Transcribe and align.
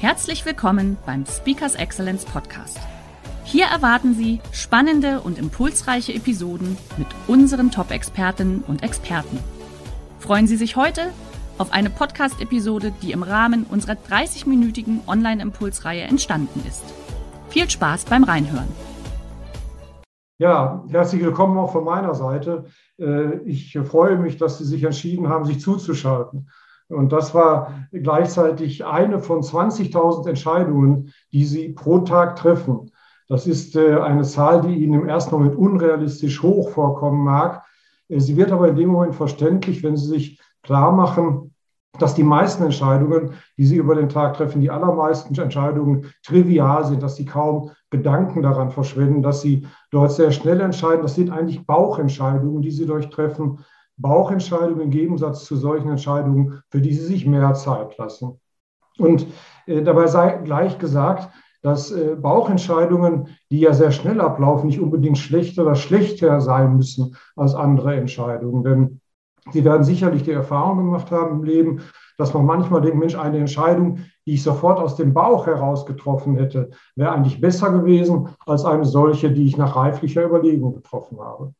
Herzlich 0.00 0.46
willkommen 0.46 0.96
beim 1.06 1.26
Speakers 1.26 1.74
Excellence 1.74 2.24
Podcast. 2.24 2.78
Hier 3.42 3.64
erwarten 3.64 4.14
Sie 4.14 4.40
spannende 4.52 5.20
und 5.20 5.38
impulsreiche 5.38 6.14
Episoden 6.14 6.78
mit 6.98 7.08
unseren 7.26 7.72
Top-Expertinnen 7.72 8.62
und 8.68 8.84
Experten. 8.84 9.40
Freuen 10.20 10.46
Sie 10.46 10.54
sich 10.54 10.76
heute 10.76 11.10
auf 11.58 11.72
eine 11.72 11.90
Podcast-Episode, 11.90 12.92
die 13.02 13.10
im 13.10 13.24
Rahmen 13.24 13.64
unserer 13.64 13.94
30-minütigen 13.94 15.00
Online-Impulsreihe 15.08 16.02
entstanden 16.02 16.62
ist. 16.68 16.84
Viel 17.48 17.68
Spaß 17.68 18.04
beim 18.04 18.22
Reinhören. 18.22 18.68
Ja, 20.38 20.84
herzlich 20.90 21.24
willkommen 21.24 21.58
auch 21.58 21.72
von 21.72 21.82
meiner 21.82 22.14
Seite. 22.14 22.66
Äh, 23.00 23.38
ich 23.38 23.76
freue 23.84 24.16
mich, 24.16 24.36
dass 24.36 24.58
Sie 24.58 24.64
sich 24.64 24.84
entschieden 24.84 25.28
haben, 25.28 25.44
sich 25.44 25.60
zuzuschalten. 25.60 26.48
Und 26.88 27.12
das 27.12 27.34
war 27.34 27.86
gleichzeitig 27.92 28.84
eine 28.84 29.18
von 29.20 29.42
20.000 29.42 30.28
Entscheidungen, 30.28 31.12
die 31.32 31.44
Sie 31.44 31.70
pro 31.70 32.00
Tag 32.00 32.36
treffen. 32.36 32.90
Das 33.28 33.46
ist 33.46 33.76
äh, 33.76 33.98
eine 33.98 34.22
Zahl, 34.22 34.62
die 34.62 34.74
Ihnen 34.74 35.02
im 35.02 35.08
ersten 35.08 35.34
Moment 35.34 35.54
unrealistisch 35.54 36.42
hoch 36.42 36.70
vorkommen 36.70 37.24
mag. 37.24 37.62
Äh, 38.08 38.20
sie 38.20 38.36
wird 38.36 38.52
aber 38.52 38.68
in 38.68 38.76
dem 38.76 38.88
Moment 38.88 39.14
verständlich, 39.14 39.82
wenn 39.82 39.98
Sie 39.98 40.06
sich 40.06 40.40
klar 40.62 40.92
machen, 40.92 41.54
dass 41.98 42.14
die 42.14 42.22
meisten 42.22 42.62
Entscheidungen, 42.62 43.34
die 43.58 43.66
Sie 43.66 43.76
über 43.76 43.94
den 43.94 44.08
Tag 44.08 44.34
treffen, 44.34 44.60
die 44.60 44.70
allermeisten 44.70 45.38
Entscheidungen 45.38 46.06
trivial 46.24 46.86
sind, 46.86 47.02
dass 47.02 47.16
Sie 47.16 47.26
kaum 47.26 47.70
Gedanken 47.90 48.42
daran 48.42 48.70
verschwenden, 48.70 49.22
dass 49.22 49.42
Sie 49.42 49.66
dort 49.90 50.12
sehr 50.12 50.30
schnell 50.30 50.60
entscheiden. 50.60 51.02
Das 51.02 51.14
sind 51.14 51.30
eigentlich 51.30 51.66
Bauchentscheidungen, 51.66 52.62
die 52.62 52.70
Sie 52.70 52.86
durchtreffen. 52.86 53.58
Bauchentscheidungen 53.98 54.80
im 54.80 54.90
Gegensatz 54.90 55.44
zu 55.44 55.56
solchen 55.56 55.90
Entscheidungen, 55.90 56.62
für 56.70 56.80
die 56.80 56.94
sie 56.94 57.04
sich 57.04 57.26
mehr 57.26 57.54
Zeit 57.54 57.96
lassen. 57.98 58.40
Und 58.98 59.26
äh, 59.66 59.82
dabei 59.82 60.06
sei 60.06 60.38
gleich 60.44 60.78
gesagt, 60.78 61.28
dass 61.62 61.90
äh, 61.90 62.16
Bauchentscheidungen, 62.16 63.28
die 63.50 63.60
ja 63.60 63.72
sehr 63.72 63.90
schnell 63.90 64.20
ablaufen, 64.20 64.68
nicht 64.68 64.80
unbedingt 64.80 65.18
schlechter 65.18 65.62
oder 65.62 65.74
schlechter 65.74 66.40
sein 66.40 66.76
müssen 66.76 67.16
als 67.36 67.54
andere 67.54 67.96
Entscheidungen. 67.96 68.64
Denn 68.64 69.00
Sie 69.50 69.64
werden 69.64 69.84
sicherlich 69.84 70.24
die 70.24 70.32
Erfahrung 70.32 70.78
gemacht 70.78 71.10
haben 71.10 71.38
im 71.38 71.44
Leben, 71.44 71.80
dass 72.18 72.34
man 72.34 72.44
manchmal 72.44 72.80
denkt, 72.80 72.98
Mensch, 72.98 73.14
eine 73.14 73.38
Entscheidung, 73.38 74.00
die 74.26 74.34
ich 74.34 74.42
sofort 74.42 74.78
aus 74.78 74.96
dem 74.96 75.14
Bauch 75.14 75.46
heraus 75.46 75.86
getroffen 75.86 76.36
hätte, 76.36 76.70
wäre 76.96 77.12
eigentlich 77.12 77.40
besser 77.40 77.70
gewesen 77.70 78.28
als 78.44 78.64
eine 78.64 78.84
solche, 78.84 79.30
die 79.30 79.46
ich 79.46 79.56
nach 79.56 79.76
reiflicher 79.76 80.24
Überlegung 80.24 80.74
getroffen 80.74 81.18
habe. 81.20 81.54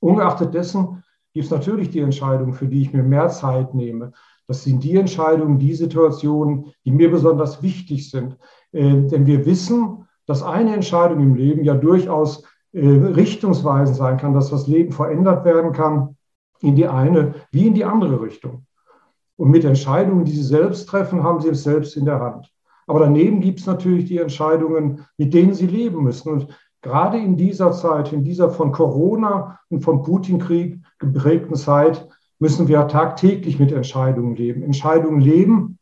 Ungeachtet 0.00 0.54
dessen 0.54 1.03
gibt 1.34 1.44
es 1.46 1.50
natürlich 1.50 1.90
die 1.90 2.00
Entscheidungen, 2.00 2.54
für 2.54 2.66
die 2.66 2.80
ich 2.80 2.92
mir 2.92 3.02
mehr 3.02 3.28
Zeit 3.28 3.74
nehme. 3.74 4.12
Das 4.46 4.62
sind 4.62 4.84
die 4.84 4.96
Entscheidungen, 4.96 5.58
die 5.58 5.74
Situationen, 5.74 6.72
die 6.84 6.92
mir 6.92 7.10
besonders 7.10 7.62
wichtig 7.62 8.10
sind. 8.10 8.38
Äh, 8.72 9.02
denn 9.02 9.26
wir 9.26 9.44
wissen, 9.44 10.06
dass 10.26 10.42
eine 10.42 10.74
Entscheidung 10.74 11.20
im 11.20 11.34
Leben 11.34 11.64
ja 11.64 11.74
durchaus 11.74 12.44
äh, 12.72 12.88
richtungsweisend 12.88 13.96
sein 13.96 14.16
kann, 14.16 14.32
dass 14.32 14.50
das 14.50 14.66
Leben 14.66 14.92
verändert 14.92 15.44
werden 15.44 15.72
kann 15.72 16.16
in 16.60 16.76
die 16.76 16.86
eine 16.86 17.34
wie 17.50 17.66
in 17.66 17.74
die 17.74 17.84
andere 17.84 18.22
Richtung. 18.22 18.66
Und 19.36 19.50
mit 19.50 19.64
Entscheidungen, 19.64 20.24
die 20.24 20.32
Sie 20.32 20.44
selbst 20.44 20.88
treffen, 20.88 21.22
haben 21.22 21.40
Sie 21.40 21.48
es 21.48 21.64
selbst 21.64 21.96
in 21.96 22.04
der 22.04 22.20
Hand. 22.20 22.52
Aber 22.86 23.00
daneben 23.00 23.40
gibt 23.40 23.60
es 23.60 23.66
natürlich 23.66 24.04
die 24.06 24.18
Entscheidungen, 24.18 25.04
mit 25.16 25.34
denen 25.34 25.54
Sie 25.54 25.66
leben 25.66 26.02
müssen. 26.02 26.32
Und 26.32 26.48
gerade 26.84 27.18
in 27.18 27.36
dieser 27.36 27.72
Zeit, 27.72 28.12
in 28.12 28.22
dieser 28.22 28.50
von 28.50 28.70
Corona 28.70 29.58
und 29.70 29.80
vom 29.80 30.02
Putin-Krieg 30.02 30.80
geprägten 30.98 31.56
Zeit, 31.56 32.06
müssen 32.38 32.68
wir 32.68 32.86
tagtäglich 32.88 33.58
mit 33.58 33.72
Entscheidungen 33.72 34.36
leben. 34.36 34.62
Entscheidungen 34.62 35.20
leben, 35.20 35.78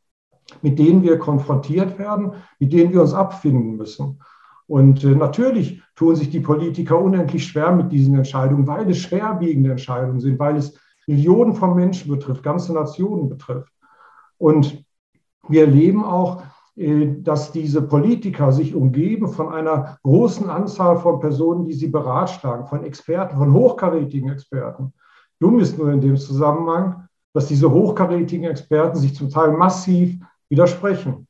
mit 0.63 0.79
denen 0.79 1.03
wir 1.03 1.19
konfrontiert 1.19 1.99
werden, 1.99 2.33
mit 2.61 2.73
denen 2.73 2.93
wir 2.93 3.03
uns 3.03 3.15
abfinden 3.15 3.77
müssen. 3.77 4.21
Und 4.69 5.03
äh, 5.03 5.09
natürlich 5.17 5.83
tun 5.97 6.15
sich 6.15 6.31
die 6.31 6.41
Politiker 6.41 7.01
unendlich 7.01 7.47
schwer 7.47 7.73
mit 7.73 7.91
diesen 7.91 8.15
Entscheidungen, 8.15 8.67
weil 8.69 8.89
es 8.89 8.99
schwerwiegende 8.99 9.73
Entscheidungen 9.73 10.21
sind, 10.21 10.39
weil 10.39 10.57
es 10.57 10.79
Millionen 11.09 11.55
von 11.55 11.75
Menschen 11.75 12.13
betrifft, 12.13 12.45
ganze 12.45 12.73
Nationen 12.73 13.29
betrifft. 13.29 13.73
Und 14.39 14.84
wir 15.49 15.63
erleben 15.63 16.05
auch, 16.05 16.45
dass 16.75 17.53
diese 17.53 17.83
Politiker 17.83 18.50
sich 18.50 18.75
umgeben 18.75 19.28
von 19.28 19.53
einer 19.53 19.99
großen 20.05 20.49
Anzahl 20.49 20.97
von 20.97 21.21
Personen, 21.21 21.66
die 21.66 21.75
sie 21.75 21.88
beratschlagen, 21.88 22.66
von 22.66 22.83
Experten, 22.84 23.37
von 23.37 23.53
hochkarätigen 23.53 24.31
Experten. 24.31 24.93
Dumm 25.38 25.59
ist 25.59 25.77
nur 25.77 25.93
in 25.93 26.00
dem 26.00 26.16
Zusammenhang, 26.16 27.09
dass 27.34 27.47
diese 27.47 27.71
hochkarätigen 27.71 28.50
Experten 28.50 28.97
sich 28.97 29.15
zum 29.15 29.28
Teil 29.28 29.53
massiv 29.53 30.19
widersprechen. 30.49 31.27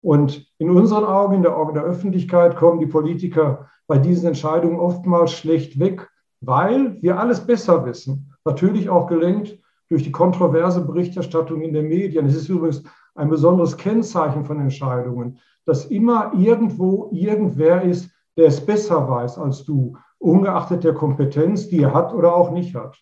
Und 0.00 0.46
in 0.58 0.70
unseren 0.70 1.04
Augen, 1.04 1.36
in 1.36 1.42
der 1.42 1.56
Augen 1.56 1.74
der 1.74 1.82
Öffentlichkeit, 1.82 2.56
kommen 2.56 2.78
die 2.78 2.86
Politiker 2.86 3.68
bei 3.86 3.98
diesen 3.98 4.28
Entscheidungen 4.28 4.78
oftmals 4.78 5.32
schlecht 5.32 5.78
weg, 5.78 6.08
weil 6.40 7.00
wir 7.02 7.18
alles 7.18 7.44
besser 7.44 7.84
wissen. 7.86 8.32
Natürlich 8.44 8.90
auch 8.90 9.06
gelenkt 9.06 9.58
durch 9.88 10.02
die 10.02 10.12
kontroverse 10.12 10.82
Berichterstattung 10.82 11.62
in 11.62 11.72
den 11.72 11.88
Medien. 11.88 12.26
Es 12.26 12.36
ist 12.36 12.48
übrigens 12.48 12.82
ein 13.14 13.28
besonderes 13.28 13.76
Kennzeichen 13.76 14.44
von 14.44 14.60
Entscheidungen, 14.60 15.38
dass 15.66 15.86
immer 15.86 16.32
irgendwo 16.34 17.08
irgendwer 17.12 17.82
ist, 17.82 18.10
der 18.36 18.46
es 18.46 18.64
besser 18.64 19.08
weiß 19.08 19.38
als 19.38 19.64
du, 19.64 19.96
ungeachtet 20.18 20.84
der 20.84 20.94
Kompetenz, 20.94 21.68
die 21.68 21.82
er 21.82 21.94
hat 21.94 22.12
oder 22.12 22.34
auch 22.34 22.50
nicht 22.50 22.74
hat. 22.74 22.98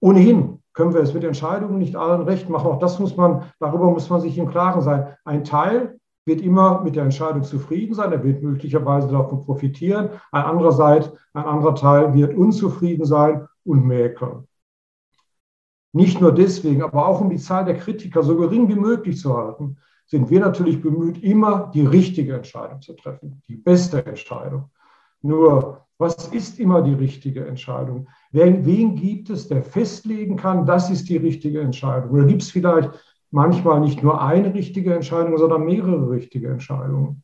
Ohnehin 0.00 0.62
können 0.74 0.92
wir 0.92 1.00
es 1.00 1.14
mit 1.14 1.24
Entscheidungen 1.24 1.78
nicht 1.78 1.96
allen 1.96 2.22
recht 2.22 2.48
machen. 2.48 2.66
Auch 2.66 2.78
das 2.78 2.98
muss 2.98 3.16
man, 3.16 3.44
darüber 3.60 3.90
muss 3.90 4.10
man 4.10 4.20
sich 4.20 4.36
im 4.36 4.48
Klaren 4.48 4.82
sein. 4.82 5.16
Ein 5.24 5.44
Teil 5.44 5.98
wird 6.26 6.40
immer 6.40 6.82
mit 6.82 6.96
der 6.96 7.04
Entscheidung 7.04 7.42
zufrieden 7.44 7.94
sein, 7.94 8.12
er 8.12 8.24
wird 8.24 8.42
möglicherweise 8.42 9.08
davon 9.08 9.44
profitieren. 9.44 10.10
Ein 10.32 10.44
anderer, 10.44 10.72
Seite, 10.72 11.16
ein 11.32 11.44
anderer 11.44 11.74
Teil 11.74 12.14
wird 12.14 12.34
unzufrieden 12.34 13.04
sein 13.04 13.46
und 13.64 13.84
mäkeln. 13.86 14.48
Nicht 15.94 16.20
nur 16.20 16.32
deswegen, 16.32 16.82
aber 16.82 17.06
auch 17.06 17.20
um 17.20 17.30
die 17.30 17.38
Zahl 17.38 17.64
der 17.64 17.76
Kritiker 17.76 18.24
so 18.24 18.36
gering 18.36 18.68
wie 18.68 18.74
möglich 18.74 19.16
zu 19.16 19.36
halten, 19.36 19.76
sind 20.06 20.28
wir 20.28 20.40
natürlich 20.40 20.82
bemüht, 20.82 21.22
immer 21.22 21.70
die 21.72 21.86
richtige 21.86 22.34
Entscheidung 22.34 22.82
zu 22.82 22.94
treffen, 22.94 23.40
die 23.48 23.54
beste 23.54 24.04
Entscheidung. 24.04 24.70
Nur, 25.22 25.86
was 25.96 26.28
ist 26.28 26.58
immer 26.58 26.82
die 26.82 26.94
richtige 26.94 27.46
Entscheidung? 27.46 28.08
Wen, 28.32 28.66
wen 28.66 28.96
gibt 28.96 29.30
es, 29.30 29.46
der 29.46 29.62
festlegen 29.62 30.36
kann, 30.36 30.66
das 30.66 30.90
ist 30.90 31.08
die 31.08 31.16
richtige 31.16 31.60
Entscheidung? 31.60 32.10
Oder 32.10 32.24
gibt 32.24 32.42
es 32.42 32.50
vielleicht 32.50 32.90
manchmal 33.30 33.78
nicht 33.78 34.02
nur 34.02 34.20
eine 34.20 34.52
richtige 34.52 34.92
Entscheidung, 34.92 35.38
sondern 35.38 35.64
mehrere 35.64 36.10
richtige 36.10 36.48
Entscheidungen? 36.48 37.22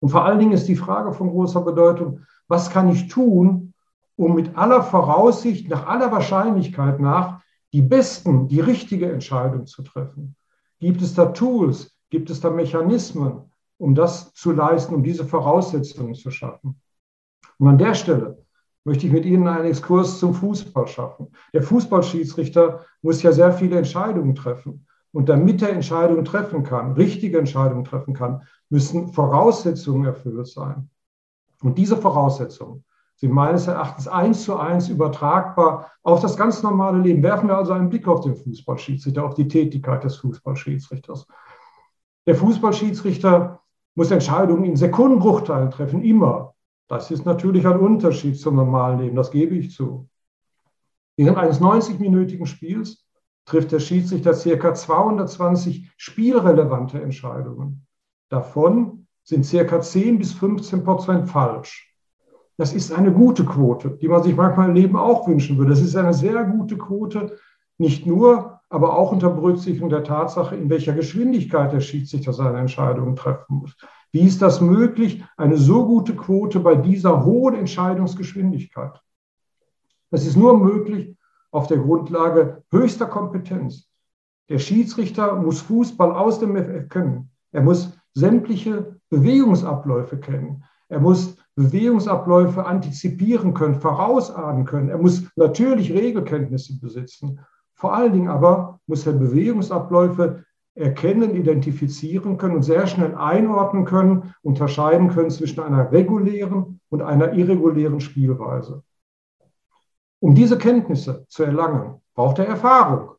Und 0.00 0.08
vor 0.08 0.24
allen 0.24 0.40
Dingen 0.40 0.52
ist 0.52 0.66
die 0.66 0.74
Frage 0.74 1.12
von 1.12 1.30
großer 1.30 1.60
Bedeutung, 1.60 2.22
was 2.48 2.68
kann 2.68 2.88
ich 2.88 3.06
tun, 3.06 3.74
um 4.16 4.34
mit 4.34 4.58
aller 4.58 4.82
Voraussicht, 4.82 5.70
nach 5.70 5.86
aller 5.86 6.10
Wahrscheinlichkeit 6.10 6.98
nach, 6.98 7.40
die 7.72 7.82
besten, 7.82 8.48
die 8.48 8.60
richtige 8.60 9.10
Entscheidung 9.10 9.66
zu 9.66 9.82
treffen? 9.82 10.36
Gibt 10.80 11.02
es 11.02 11.14
da 11.14 11.26
Tools? 11.26 11.92
Gibt 12.10 12.30
es 12.30 12.40
da 12.40 12.50
Mechanismen, 12.50 13.42
um 13.78 13.94
das 13.94 14.32
zu 14.34 14.52
leisten, 14.52 14.94
um 14.94 15.02
diese 15.02 15.24
Voraussetzungen 15.24 16.14
zu 16.14 16.30
schaffen? 16.30 16.80
Und 17.58 17.68
an 17.68 17.78
der 17.78 17.94
Stelle 17.94 18.44
möchte 18.84 19.06
ich 19.06 19.12
mit 19.12 19.24
Ihnen 19.24 19.46
einen 19.46 19.66
Exkurs 19.66 20.18
zum 20.18 20.34
Fußball 20.34 20.88
schaffen. 20.88 21.28
Der 21.52 21.62
Fußballschiedsrichter 21.62 22.84
muss 23.02 23.22
ja 23.22 23.32
sehr 23.32 23.52
viele 23.52 23.76
Entscheidungen 23.78 24.34
treffen. 24.34 24.86
Und 25.12 25.28
damit 25.28 25.60
er 25.60 25.70
Entscheidungen 25.70 26.24
treffen 26.24 26.62
kann, 26.62 26.92
richtige 26.92 27.38
Entscheidungen 27.38 27.84
treffen 27.84 28.14
kann, 28.14 28.42
müssen 28.68 29.12
Voraussetzungen 29.12 30.06
erfüllt 30.06 30.46
sein. 30.46 30.88
Und 31.62 31.78
diese 31.78 31.96
Voraussetzungen 31.96 32.84
sind 33.20 33.32
meines 33.32 33.66
Erachtens 33.66 34.08
eins 34.08 34.44
zu 34.44 34.56
eins 34.56 34.88
übertragbar 34.88 35.92
auf 36.02 36.20
das 36.22 36.38
ganz 36.38 36.62
normale 36.62 36.98
Leben. 37.00 37.22
Werfen 37.22 37.48
wir 37.48 37.58
also 37.58 37.74
einen 37.74 37.90
Blick 37.90 38.08
auf 38.08 38.22
den 38.22 38.34
Fußballschiedsrichter, 38.34 39.22
auf 39.22 39.34
die 39.34 39.46
Tätigkeit 39.46 40.02
des 40.02 40.16
Fußballschiedsrichters. 40.16 41.26
Der 42.26 42.34
Fußballschiedsrichter 42.34 43.60
muss 43.94 44.10
Entscheidungen 44.10 44.64
in 44.64 44.76
Sekundenbruchteilen 44.76 45.70
treffen, 45.70 46.02
immer. 46.02 46.54
Das 46.88 47.10
ist 47.10 47.26
natürlich 47.26 47.66
ein 47.66 47.78
Unterschied 47.78 48.40
zum 48.40 48.56
normalen 48.56 49.00
Leben, 49.00 49.16
das 49.16 49.30
gebe 49.30 49.54
ich 49.54 49.74
zu. 49.74 50.08
Während 51.18 51.36
eines 51.36 51.60
90-minütigen 51.60 52.46
Spiels 52.46 53.06
trifft 53.44 53.72
der 53.72 53.80
Schiedsrichter 53.80 54.32
ca. 54.32 54.74
220 54.74 55.92
spielrelevante 55.98 57.02
Entscheidungen. 57.02 57.86
Davon 58.30 59.06
sind 59.24 59.46
ca. 59.50 59.82
10 59.82 60.18
bis 60.18 60.32
15 60.32 60.84
Prozent 60.84 61.28
falsch. 61.28 61.89
Das 62.60 62.74
ist 62.74 62.92
eine 62.92 63.10
gute 63.10 63.46
Quote, 63.46 63.88
die 64.02 64.06
man 64.06 64.22
sich 64.22 64.36
manchmal 64.36 64.68
im 64.68 64.74
Leben 64.74 64.94
auch 64.94 65.26
wünschen 65.26 65.56
würde. 65.56 65.70
Das 65.70 65.80
ist 65.80 65.96
eine 65.96 66.12
sehr 66.12 66.44
gute 66.44 66.76
Quote, 66.76 67.38
nicht 67.78 68.04
nur, 68.04 68.60
aber 68.68 68.98
auch 68.98 69.12
unter 69.12 69.30
Berücksichtigung 69.30 69.88
der 69.88 70.04
Tatsache, 70.04 70.56
in 70.56 70.68
welcher 70.68 70.92
Geschwindigkeit 70.92 71.72
der 71.72 71.80
Schiedsrichter 71.80 72.34
seine 72.34 72.58
Entscheidungen 72.58 73.16
treffen 73.16 73.60
muss. 73.60 73.74
Wie 74.12 74.26
ist 74.26 74.42
das 74.42 74.60
möglich, 74.60 75.24
eine 75.38 75.56
so 75.56 75.86
gute 75.86 76.14
Quote 76.14 76.60
bei 76.60 76.74
dieser 76.74 77.24
hohen 77.24 77.54
Entscheidungsgeschwindigkeit? 77.54 79.00
Das 80.10 80.26
ist 80.26 80.36
nur 80.36 80.58
möglich 80.58 81.16
auf 81.52 81.66
der 81.66 81.78
Grundlage 81.78 82.62
höchster 82.70 83.06
Kompetenz. 83.06 83.88
Der 84.50 84.58
Schiedsrichter 84.58 85.34
muss 85.34 85.62
Fußball 85.62 86.12
aus 86.12 86.38
dem 86.40 86.54
FF 86.58 86.90
kennen. 86.90 87.30
Er 87.52 87.62
muss 87.62 87.98
sämtliche 88.12 89.00
Bewegungsabläufe 89.08 90.18
kennen. 90.18 90.62
Er 90.90 91.00
muss 91.00 91.39
Bewegungsabläufe 91.60 92.64
antizipieren 92.64 93.52
können, 93.52 93.80
vorausahnen 93.80 94.64
können. 94.64 94.88
Er 94.88 94.96
muss 94.96 95.24
natürlich 95.36 95.92
Regelkenntnisse 95.92 96.78
besitzen. 96.80 97.40
Vor 97.74 97.92
allen 97.94 98.14
Dingen 98.14 98.28
aber 98.28 98.80
muss 98.86 99.06
er 99.06 99.12
Bewegungsabläufe 99.12 100.44
erkennen, 100.74 101.36
identifizieren 101.36 102.38
können 102.38 102.56
und 102.56 102.62
sehr 102.62 102.86
schnell 102.86 103.14
einordnen 103.14 103.84
können, 103.84 104.34
unterscheiden 104.40 105.10
können 105.10 105.30
zwischen 105.30 105.60
einer 105.60 105.92
regulären 105.92 106.80
und 106.88 107.02
einer 107.02 107.34
irregulären 107.34 108.00
Spielweise. 108.00 108.82
Um 110.18 110.34
diese 110.34 110.56
Kenntnisse 110.56 111.26
zu 111.28 111.42
erlangen, 111.42 112.00
braucht 112.14 112.38
er 112.38 112.46
Erfahrung. 112.46 113.16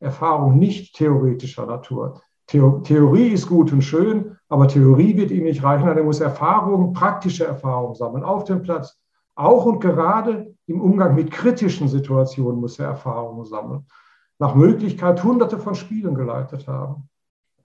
Erfahrung 0.00 0.58
nicht 0.58 0.96
theoretischer 0.96 1.66
Natur. 1.66 2.20
Theorie 2.46 3.28
ist 3.28 3.48
gut 3.48 3.72
und 3.72 3.82
schön, 3.82 4.36
aber 4.48 4.68
Theorie 4.68 5.16
wird 5.16 5.30
ihm 5.30 5.44
nicht 5.44 5.62
reichen. 5.62 5.88
Er 5.88 6.02
muss 6.02 6.20
Erfahrung, 6.20 6.92
praktische 6.92 7.46
Erfahrung 7.46 7.94
sammeln 7.94 8.22
auf 8.22 8.44
dem 8.44 8.62
Platz. 8.62 8.98
Auch 9.34 9.64
und 9.64 9.80
gerade 9.80 10.54
im 10.66 10.80
Umgang 10.80 11.14
mit 11.14 11.30
kritischen 11.30 11.88
Situationen 11.88 12.60
muss 12.60 12.78
er 12.78 12.86
Erfahrungen 12.86 13.44
sammeln. 13.44 13.86
Nach 14.38 14.54
Möglichkeit 14.54 15.22
hunderte 15.24 15.58
von 15.58 15.74
Spielen 15.74 16.14
geleitet 16.14 16.68
haben. 16.68 17.08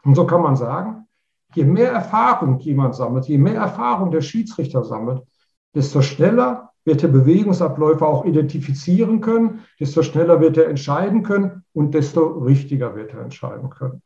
Und 0.03 0.15
so 0.15 0.25
kann 0.25 0.41
man 0.41 0.55
sagen, 0.55 1.07
je 1.53 1.65
mehr 1.65 1.91
Erfahrung 1.91 2.59
jemand 2.59 2.95
sammelt, 2.95 3.25
je 3.25 3.37
mehr 3.37 3.59
Erfahrung 3.59 4.11
der 4.11 4.21
Schiedsrichter 4.21 4.83
sammelt, 4.83 5.23
desto 5.75 6.01
schneller 6.01 6.71
wird 6.85 7.03
er 7.03 7.09
Bewegungsabläufe 7.09 8.05
auch 8.05 8.25
identifizieren 8.25 9.21
können, 9.21 9.59
desto 9.79 10.01
schneller 10.01 10.39
wird 10.39 10.57
er 10.57 10.69
entscheiden 10.69 11.23
können 11.23 11.63
und 11.73 11.93
desto 11.93 12.25
richtiger 12.39 12.95
wird 12.95 13.13
er 13.13 13.21
entscheiden 13.21 13.69
können. 13.69 14.01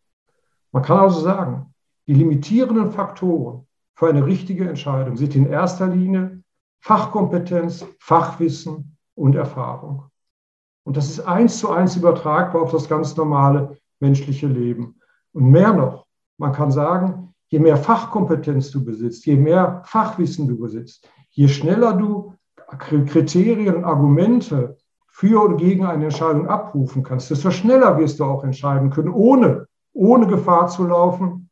Man 0.74 0.81
kann 0.81 0.98
also 0.98 1.22
sagen, 1.22 1.74
die 2.08 2.16
limitierenden 2.16 2.92
Faktoren 2.92 3.68
für 3.96 4.10
eine 4.10 4.25
richtige 4.25 4.68
Entscheidung 4.68 5.16
sind 5.16 5.36
in 5.36 5.46
erster 5.46 5.88
Linie 5.88 6.44
Fachkompetenz, 6.81 7.86
Fachwissen 8.00 8.98
und 9.16 9.36
Erfahrung. 9.36 10.06
Und 10.84 10.98
das 10.98 11.10
ist 11.10 11.22
eins 11.22 11.60
zu 11.60 11.70
eins 11.70 11.96
übertragbar 11.96 12.64
auf 12.64 12.72
das 12.72 12.90
ganz 12.90 13.16
normale 13.16 13.78
menschliche 14.00 14.48
Leben. 14.48 15.00
Und 15.31 15.50
mehr 15.50 15.74
noch, 15.74 16.08
man 16.38 16.52
kann 16.52 16.72
sagen, 16.72 17.34
je 17.48 17.60
mehr 17.60 17.78
Fachkompetenz 17.78 18.72
du 18.72 18.84
besitzt, 18.84 19.26
je 19.28 19.38
mehr 19.38 19.84
Fachwissen 19.86 20.48
du 20.48 20.58
besitzt, 20.58 21.08
je 21.30 21.48
schneller 21.48 21.94
du 21.94 22.34
Kriterien 22.80 23.76
und 23.76 23.84
Argumente 23.84 24.76
für 25.08 25.44
oder 25.44 25.56
gegen 25.56 25.86
eine 25.86 26.06
Entscheidung 26.06 26.48
abrufen 26.48 27.04
kannst, 27.04 27.30
desto 27.30 27.52
schneller 27.52 27.98
wirst 28.00 28.19
du 28.19 28.26
auch 28.26 28.44
entscheiden 28.44 28.90
können, 28.90 29.14
ohne 29.14 29.68
ohne 29.94 30.28
Gefahr 30.28 30.68
zu 30.68 30.86
laufen, 30.86 31.50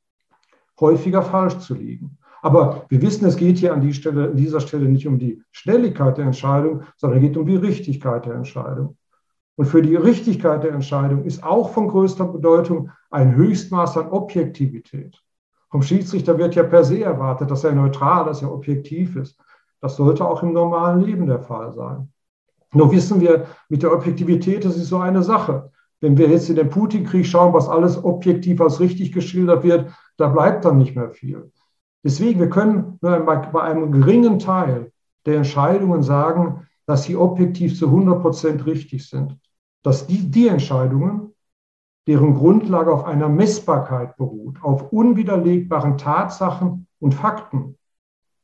häufiger 0.80 1.22
falsch 1.22 1.60
zu 1.60 1.76
liegen. 1.76 2.18
Aber 2.42 2.86
wir 2.90 3.02
wissen, 3.02 3.26
es 3.26 3.38
geht 3.38 3.60
hier 3.60 3.74
an, 3.74 3.82
die 3.82 3.94
Stelle, 3.94 4.34
dieser 4.34 4.60
Stelle 4.60 4.90
nicht 4.90 5.08
um 5.08 5.20
die 5.20 5.44
Schnelligkeit 5.52 6.18
der 6.18 6.26
Entscheidung, 6.26 6.84
sondern 6.98 7.20
es 7.20 7.26
geht 7.28 7.38
um 7.38 7.46
die 7.46 7.56
Richtigkeit 7.56 8.26
der 8.26 8.34
Entscheidung. 8.34 8.98
Und 9.56 9.66
für 9.66 9.84
die 9.84 9.96
Richtigkeit 9.96 10.64
der 10.64 10.72
Entscheidung 10.72 11.24
ist 11.24 11.44
auch 11.44 11.72
von 11.72 11.88
größter 11.88 12.26
Bedeutung 12.26 12.90
ein 13.12 13.36
Höchstmaß 13.36 13.98
an 13.98 14.10
Objektivität. 14.10 15.22
Vom 15.70 15.84
Schiedsrichter 15.84 16.38
wird 16.38 16.56
ja 16.56 16.64
per 16.64 16.84
se 16.84 17.04
erwartet, 17.04 17.52
dass 17.52 17.64
er 17.64 17.74
neutral, 17.74 18.26
dass 18.26 18.42
er 18.42 18.52
objektiv 18.52 19.16
ist. 19.16 19.40
Das 19.80 19.96
sollte 19.96 20.26
auch 20.26 20.42
im 20.42 20.54
normalen 20.54 21.02
Leben 21.02 21.28
der 21.28 21.40
Fall 21.40 21.74
sein. 21.74 22.12
Nur 22.74 22.92
wissen 22.92 23.22
wir, 23.22 23.46
mit 23.70 23.84
der 23.84 23.94
Objektivität, 23.94 24.66
das 24.66 24.78
ist 24.78 24.88
so 24.88 24.98
eine 24.98 25.24
Sache. 25.24 25.72
Wenn 26.02 26.18
wir 26.18 26.30
jetzt 26.30 26.50
in 26.50 26.56
den 26.56 26.70
Putin-Krieg 26.70 27.26
schauen, 27.26 27.54
was 27.54 27.70
alles 27.70 28.04
objektiv 28.04 28.60
als 28.60 28.80
richtig 28.80 29.12
geschildert 29.12 29.64
wird, 29.64 29.92
da 30.18 30.28
bleibt 30.28 30.66
dann 30.66 30.80
nicht 30.80 30.96
mehr 30.96 31.12
viel. 31.12 31.52
Deswegen, 32.04 32.40
wir 32.40 32.50
können 32.50 32.98
nur 33.02 33.20
bei 33.20 33.62
einem 33.62 33.92
geringen 33.92 34.40
Teil 34.40 34.92
der 35.28 35.38
Entscheidungen 35.38 36.02
sagen, 36.02 36.68
dass 36.88 37.04
sie 37.04 37.16
objektiv 37.16 37.78
zu 37.78 37.86
100 37.86 38.22
Prozent 38.22 38.66
richtig 38.66 39.08
sind. 39.08 39.38
Dass 39.84 40.08
die, 40.08 40.30
die 40.30 40.48
Entscheidungen, 40.48 41.34
deren 42.08 42.34
Grundlage 42.34 42.92
auf 42.92 43.06
einer 43.06 43.30
Messbarkeit 43.30 44.18
beruht, 44.18 44.58
auf 44.64 44.92
unwiderlegbaren 44.92 45.98
Tatsachen 45.98 46.88
und 47.00 47.14
Fakten, 47.14 47.78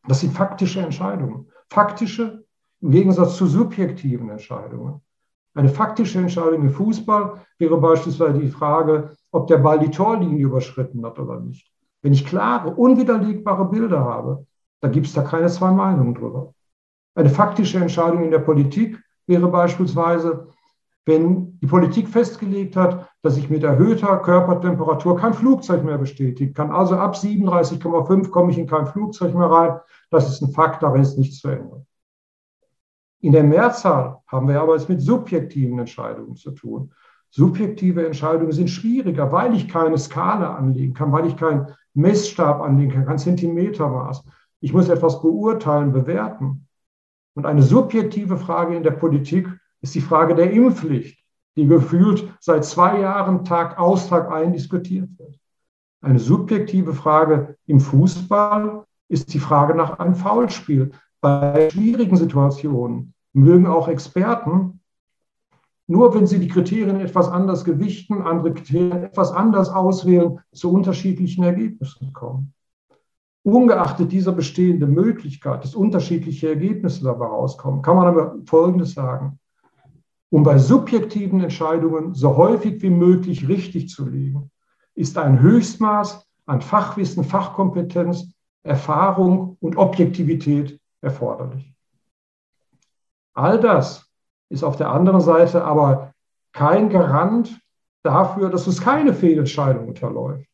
das 0.07 0.21
sind 0.21 0.33
faktische 0.33 0.79
Entscheidungen. 0.79 1.47
Faktische 1.69 2.45
im 2.81 2.91
Gegensatz 2.91 3.35
zu 3.35 3.47
subjektiven 3.47 4.29
Entscheidungen. 4.29 5.01
Eine 5.57 5.69
faktische 5.69 6.19
Entscheidung 6.19 6.61
im 6.61 6.69
Fußball 6.69 7.41
wäre 7.57 7.77
beispielsweise 7.79 8.37
die 8.37 8.47
Frage, 8.47 9.17
ob 9.31 9.47
der 9.47 9.57
Ball 9.57 9.79
die 9.79 9.89
Torlinie 9.89 10.45
überschritten 10.45 11.03
hat 11.03 11.17
oder 11.17 11.39
nicht. 11.39 11.73
Wenn 12.03 12.13
ich 12.13 12.27
klare, 12.27 12.75
unwiderlegbare 12.75 13.65
Bilder 13.65 14.05
habe, 14.05 14.45
dann 14.81 14.91
gibt 14.91 15.07
es 15.07 15.13
da 15.13 15.23
keine 15.23 15.47
zwei 15.47 15.71
Meinungen 15.71 16.13
drüber. 16.13 16.53
Eine 17.15 17.31
faktische 17.31 17.79
Entscheidung 17.79 18.23
in 18.23 18.29
der 18.29 18.37
Politik 18.37 18.99
wäre 19.25 19.47
beispielsweise, 19.47 20.49
wenn 21.07 21.57
die 21.59 21.65
Politik 21.65 22.07
festgelegt 22.07 22.75
hat, 22.75 23.09
dass 23.23 23.35
ich 23.35 23.49
mit 23.49 23.63
erhöhter 23.63 24.15
Körpertemperatur 24.17 25.17
kein 25.17 25.33
Flugzeug 25.33 25.83
mehr 25.83 25.97
bestätigen 25.97 26.53
kann. 26.53 26.69
Also 26.69 26.97
ab 26.97 27.15
37,5 27.15 28.29
komme 28.29 28.51
ich 28.51 28.59
in 28.59 28.67
kein 28.67 28.85
Flugzeug 28.85 29.33
mehr 29.33 29.49
rein. 29.49 29.79
Das 30.11 30.29
ist 30.29 30.39
ein 30.43 30.51
Fakt, 30.51 30.83
darin 30.83 31.01
ist 31.01 31.17
nichts 31.17 31.39
zu 31.39 31.47
ändern. 31.47 31.86
In 33.19 33.31
der 33.31 33.43
Mehrzahl 33.43 34.19
haben 34.27 34.47
wir 34.47 34.61
aber 34.61 34.75
es 34.75 34.87
mit 34.87 35.01
subjektiven 35.01 35.79
Entscheidungen 35.79 36.35
zu 36.35 36.51
tun. 36.51 36.93
Subjektive 37.29 38.05
Entscheidungen 38.05 38.51
sind 38.51 38.69
schwieriger, 38.69 39.31
weil 39.31 39.55
ich 39.55 39.67
keine 39.67 39.97
Skala 39.97 40.55
anlegen 40.55 40.93
kann, 40.93 41.11
weil 41.11 41.27
ich 41.27 41.35
keinen 41.35 41.67
Messstab 41.93 42.61
anlegen 42.61 42.91
kann, 42.91 43.05
kein 43.05 43.17
Zentimetermaß. 43.17 44.23
Ich 44.61 44.73
muss 44.73 44.89
etwas 44.89 45.21
beurteilen, 45.21 45.91
bewerten. 45.91 46.67
Und 47.35 47.45
eine 47.45 47.61
subjektive 47.61 48.37
Frage 48.37 48.75
in 48.75 48.83
der 48.83 48.91
Politik 48.91 49.47
ist 49.81 49.95
die 49.95 50.01
Frage 50.01 50.35
der 50.35 50.51
Impfpflicht, 50.51 51.19
die 51.55 51.67
gefühlt 51.67 52.31
seit 52.39 52.65
zwei 52.65 53.01
Jahren 53.01 53.45
Tag 53.45 53.77
aus, 53.77 54.09
Tag 54.09 54.31
ein 54.31 54.53
diskutiert 54.53 55.09
wird. 55.17 55.39
Eine 56.01 56.19
subjektive 56.19 56.93
Frage 56.93 57.57
im 57.65 57.79
Fußball 57.79 58.85
ist 59.09 59.33
die 59.33 59.39
Frage 59.39 59.75
nach 59.75 59.99
einem 59.99 60.15
Foulspiel 60.15 60.91
bei 61.21 61.69
schwierigen 61.69 62.17
Situationen 62.17 63.13
mögen 63.33 63.67
auch 63.67 63.87
Experten, 63.87 64.81
nur 65.87 66.13
wenn 66.13 66.27
sie 66.27 66.39
die 66.39 66.49
Kriterien 66.49 66.99
etwas 66.99 67.29
anders 67.29 67.63
gewichten, 67.63 68.21
andere 68.21 68.53
Kriterien 68.53 69.03
etwas 69.03 69.31
anders 69.31 69.69
auswählen, 69.69 70.39
zu 70.51 70.71
unterschiedlichen 70.71 71.43
Ergebnissen 71.43 72.11
kommen. 72.11 72.53
Ungeachtet 73.43 74.11
dieser 74.11 74.33
bestehenden 74.33 74.93
Möglichkeit, 74.93 75.63
dass 75.63 75.75
unterschiedliche 75.75 76.49
Ergebnisse 76.49 77.05
dabei 77.05 77.27
rauskommen, 77.27 77.81
kann 77.81 77.95
man 77.95 78.07
aber 78.07 78.35
Folgendes 78.45 78.93
sagen. 78.93 79.39
Um 80.29 80.43
bei 80.43 80.57
subjektiven 80.57 81.39
Entscheidungen 81.39 82.13
so 82.13 82.35
häufig 82.35 82.81
wie 82.81 82.89
möglich 82.89 83.47
richtig 83.47 83.87
zu 83.87 84.05
liegen, 84.05 84.51
ist 84.93 85.17
ein 85.17 85.39
Höchstmaß 85.39 86.27
an 86.47 86.59
Fachwissen, 86.59 87.23
Fachkompetenz, 87.23 88.33
Erfahrung 88.63 89.55
und 89.61 89.77
Objektivität 89.77 90.81
erforderlich. 91.01 91.73
All 93.33 93.59
das 93.59 94.09
ist 94.49 94.63
auf 94.63 94.77
der 94.77 94.89
anderen 94.91 95.21
Seite 95.21 95.63
aber 95.63 96.13
kein 96.53 96.89
Garant 96.89 97.59
dafür, 98.03 98.49
dass 98.49 98.67
es 98.67 98.81
keine 98.81 99.13
Fehlentscheidung 99.13 99.87
unterläuft. 99.87 100.47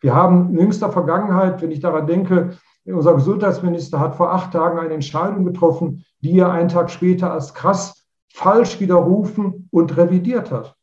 Wir 0.00 0.14
haben 0.14 0.50
in 0.50 0.60
jüngster 0.60 0.90
Vergangenheit, 0.90 1.60
wenn 1.62 1.70
ich 1.70 1.80
daran 1.80 2.06
denke, 2.06 2.56
unser 2.84 3.14
Gesundheitsminister 3.14 3.98
hat 3.98 4.16
vor 4.16 4.32
acht 4.32 4.52
Tagen 4.52 4.78
eine 4.78 4.94
Entscheidung 4.94 5.44
getroffen, 5.44 6.04
die 6.20 6.38
er 6.38 6.50
einen 6.52 6.68
Tag 6.68 6.90
später 6.90 7.32
als 7.32 7.54
krass 7.54 8.06
falsch 8.28 8.80
widerrufen 8.80 9.68
und 9.70 9.96
revidiert 9.96 10.50
hat. 10.50 10.76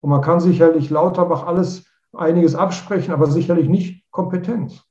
Und 0.00 0.10
man 0.10 0.20
kann 0.20 0.40
sicherlich 0.40 0.90
Lauterbach 0.90 1.46
alles 1.46 1.86
einiges 2.12 2.54
absprechen, 2.54 3.12
aber 3.12 3.26
sicherlich 3.26 3.68
nicht 3.68 4.04
Kompetenz. 4.10 4.84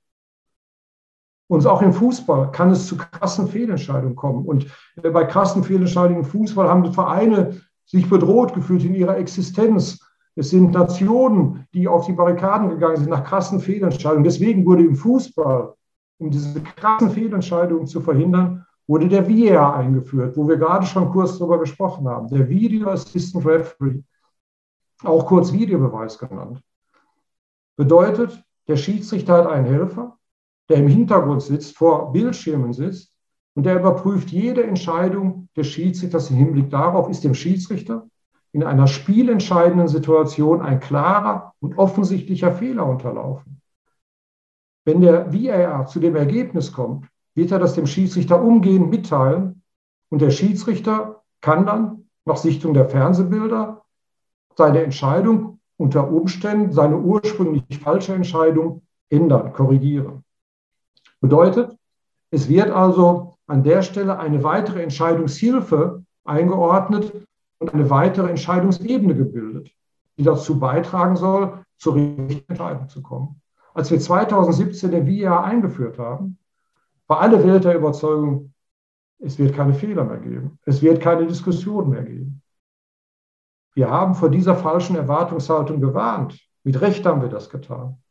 Und 1.48 1.66
auch 1.68 1.82
im 1.82 1.94
Fußball 1.94 2.52
kann 2.52 2.72
es 2.72 2.88
zu 2.88 2.98
krassen 2.98 3.48
Fehlentscheidungen 3.48 4.16
kommen. 4.16 4.46
Und 4.46 4.66
äh, 5.02 5.10
bei 5.10 5.25
krassen 5.25 5.64
Fehlentscheidungen 5.64 6.24
im 6.24 6.30
Fußball 6.30 6.68
haben 6.68 6.84
die 6.84 6.94
Vereine 6.94 7.62
sich 7.86 8.10
bedroht 8.10 8.54
gefühlt 8.54 8.84
in 8.84 8.96
ihrer 8.96 9.18
Existenz. 9.18 10.00
Es 10.36 10.50
sind 10.50 10.72
Nationen, 10.72 11.68
die 11.74 11.88
auf 11.88 12.08
die 12.08 12.14
Barrikaden 12.14 12.70
gegangen 12.70 12.98
sind 12.98 13.10
nach 13.10 13.24
krassen 13.24 13.60
Fehlentscheidungen. 13.60 14.24
Deswegen 14.24 14.66
wurde 14.66 14.84
im 14.84 14.96
Fußball, 14.96 15.74
um 16.18 16.32
diese 16.32 16.60
krassen 16.62 17.12
Fehlentscheidungen 17.12 17.86
zu 17.86 18.02
verhindern, 18.02 18.66
wurde 18.88 19.08
der 19.08 19.28
VAR 19.28 19.75
eingeführt, 19.75 20.36
wo 20.36 20.48
wir 20.48 20.58
gerade 20.58 20.86
schon 20.86 21.10
kurz 21.12 21.38
darüber 21.38 21.60
gesprochen 21.60 22.08
haben. 22.08 22.28
Der 22.28 22.48
Video 22.50 22.90
Assistant 22.90 23.46
Referee, 23.46 24.02
auch 25.04 25.25
kurz 25.25 25.52
Videobeweis 25.54 26.18
genannt. 26.18 26.62
Bedeutet, 27.78 28.44
der 28.68 28.78
Schiedsrichter 28.78 29.34
hat 29.34 29.48
einen 29.48 29.66
Helfer, 29.66 30.18
der 30.70 30.78
im 30.78 30.88
Hintergrund 30.88 31.42
sitzt, 31.42 31.78
vor 31.78 32.12
Bildschirmen 32.12 32.74
sitzt 32.74 33.16
und 33.56 33.66
der 33.66 33.80
überprüft 33.80 34.32
jede 34.32 34.64
Entscheidung 34.64 35.48
des 35.56 35.68
Schiedsrichters 35.68 36.30
im 36.30 36.38
Hinblick 36.38 36.70
darauf, 36.70 37.10
ist 37.10 37.24
dem 37.24 37.36
Schiedsrichter 37.36 38.08
in 38.52 38.64
einer 38.64 38.88
spielentscheidenden 38.88 39.88
Situation 39.88 40.62
ein 40.62 40.80
klarer 40.80 41.54
und 41.60 41.78
offensichtlicher 41.78 42.54
Fehler 42.54 42.86
unterlaufen. 42.86 43.62
Wenn 44.86 45.02
der 45.02 45.34
VAR 45.34 45.88
zu 45.88 46.00
dem 46.00 46.16
Ergebnis 46.16 46.72
kommt, 46.72 47.08
wird 47.34 47.52
er 47.52 47.60
das 47.60 47.74
dem 47.74 47.88
Schiedsrichter 47.88 48.42
umgehend 48.42 48.90
mitteilen 48.90 49.62
und 50.10 50.22
der 50.22 50.32
Schiedsrichter 50.32 51.24
kann 51.42 51.66
dann 51.66 52.06
nach 52.24 52.38
Sichtung 52.38 52.74
der 52.74 52.90
Fernsehbilder 52.90 53.84
seine 54.56 54.84
Entscheidung 54.84 55.60
unter 55.78 56.10
Umständen, 56.10 56.72
seine 56.72 56.98
ursprünglich 56.98 57.80
falsche 57.80 58.14
Entscheidung 58.14 58.84
ändern, 59.10 59.52
korrigieren. 59.54 60.24
Bedeutet, 61.22 61.76
es 62.32 62.50
wird 62.50 62.70
also 62.70 63.36
an 63.48 63.64
der 63.64 63.82
Stelle 63.82 64.20
eine 64.20 64.44
weitere 64.44 64.82
Entscheidungshilfe 64.82 66.04
eingeordnet 66.24 67.14
und 67.60 67.74
eine 67.74 67.90
weitere 67.90 68.30
Entscheidungsebene 68.30 69.16
gebildet, 69.16 69.72
die 70.18 70.24
dazu 70.24 70.60
beitragen 70.60 71.16
soll, 71.16 71.64
zur 71.78 71.96
richtigen 71.96 72.44
Entscheidung 72.48 72.90
zu 72.90 73.02
kommen. 73.02 73.42
Als 73.74 73.92
wir 73.92 74.00
2017 74.00 74.92
den 74.92 75.06
VIA 75.06 75.44
eingeführt 75.44 76.00
haben, 76.00 76.38
war 77.08 77.20
alle 77.20 77.44
Welt 77.44 77.66
der 77.66 77.76
Überzeugung, 77.76 78.54
es 79.20 79.38
wird 79.38 79.56
keine 79.56 79.74
Fehler 79.74 80.04
mehr 80.04 80.18
geben, 80.18 80.60
es 80.66 80.82
wird 80.82 81.02
keine 81.02 81.28
Diskussion 81.28 81.90
mehr 81.90 82.04
geben. 82.04 82.42
Wir 83.74 83.90
haben 83.90 84.16
vor 84.16 84.30
dieser 84.30 84.56
falschen 84.56 84.96
Erwartungshaltung 84.96 85.82
gewarnt. 85.82 86.40
Mit 86.64 86.80
Recht 86.82 87.06
haben 87.06 87.22
wir 87.22 87.30
das 87.30 87.50
getan, 87.50 88.02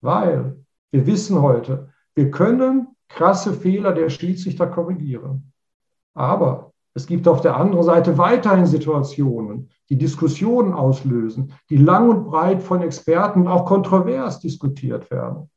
weil 0.00 0.64
wir 0.90 1.06
wissen 1.06 1.40
heute, 1.40 1.92
wir 2.16 2.30
können 2.30 2.88
krasse 3.08 3.52
Fehler 3.52 3.92
der 3.92 4.10
Schiedsrichter 4.10 4.66
korrigieren. 4.66 5.52
Aber 6.14 6.72
es 6.94 7.06
gibt 7.06 7.28
auf 7.28 7.42
der 7.42 7.56
anderen 7.56 7.84
Seite 7.84 8.16
weiterhin 8.16 8.66
Situationen, 8.66 9.68
die 9.90 9.98
Diskussionen 9.98 10.72
auslösen, 10.72 11.52
die 11.68 11.76
lang 11.76 12.08
und 12.08 12.24
breit 12.24 12.62
von 12.62 12.80
Experten 12.80 13.46
auch 13.46 13.66
kontrovers 13.66 14.40
diskutiert 14.40 15.10
werden. 15.10 15.50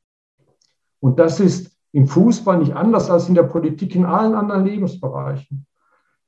Und 1.00 1.18
das 1.18 1.40
ist 1.40 1.72
im 1.94 2.08
Fußball 2.08 2.58
nicht 2.58 2.76
anders 2.76 3.10
als 3.10 3.30
in 3.30 3.36
der 3.36 3.44
Politik 3.44 3.96
in 3.96 4.06
allen 4.06 4.36
anderen 4.36 4.66
Lebensbereichen. 4.66 5.66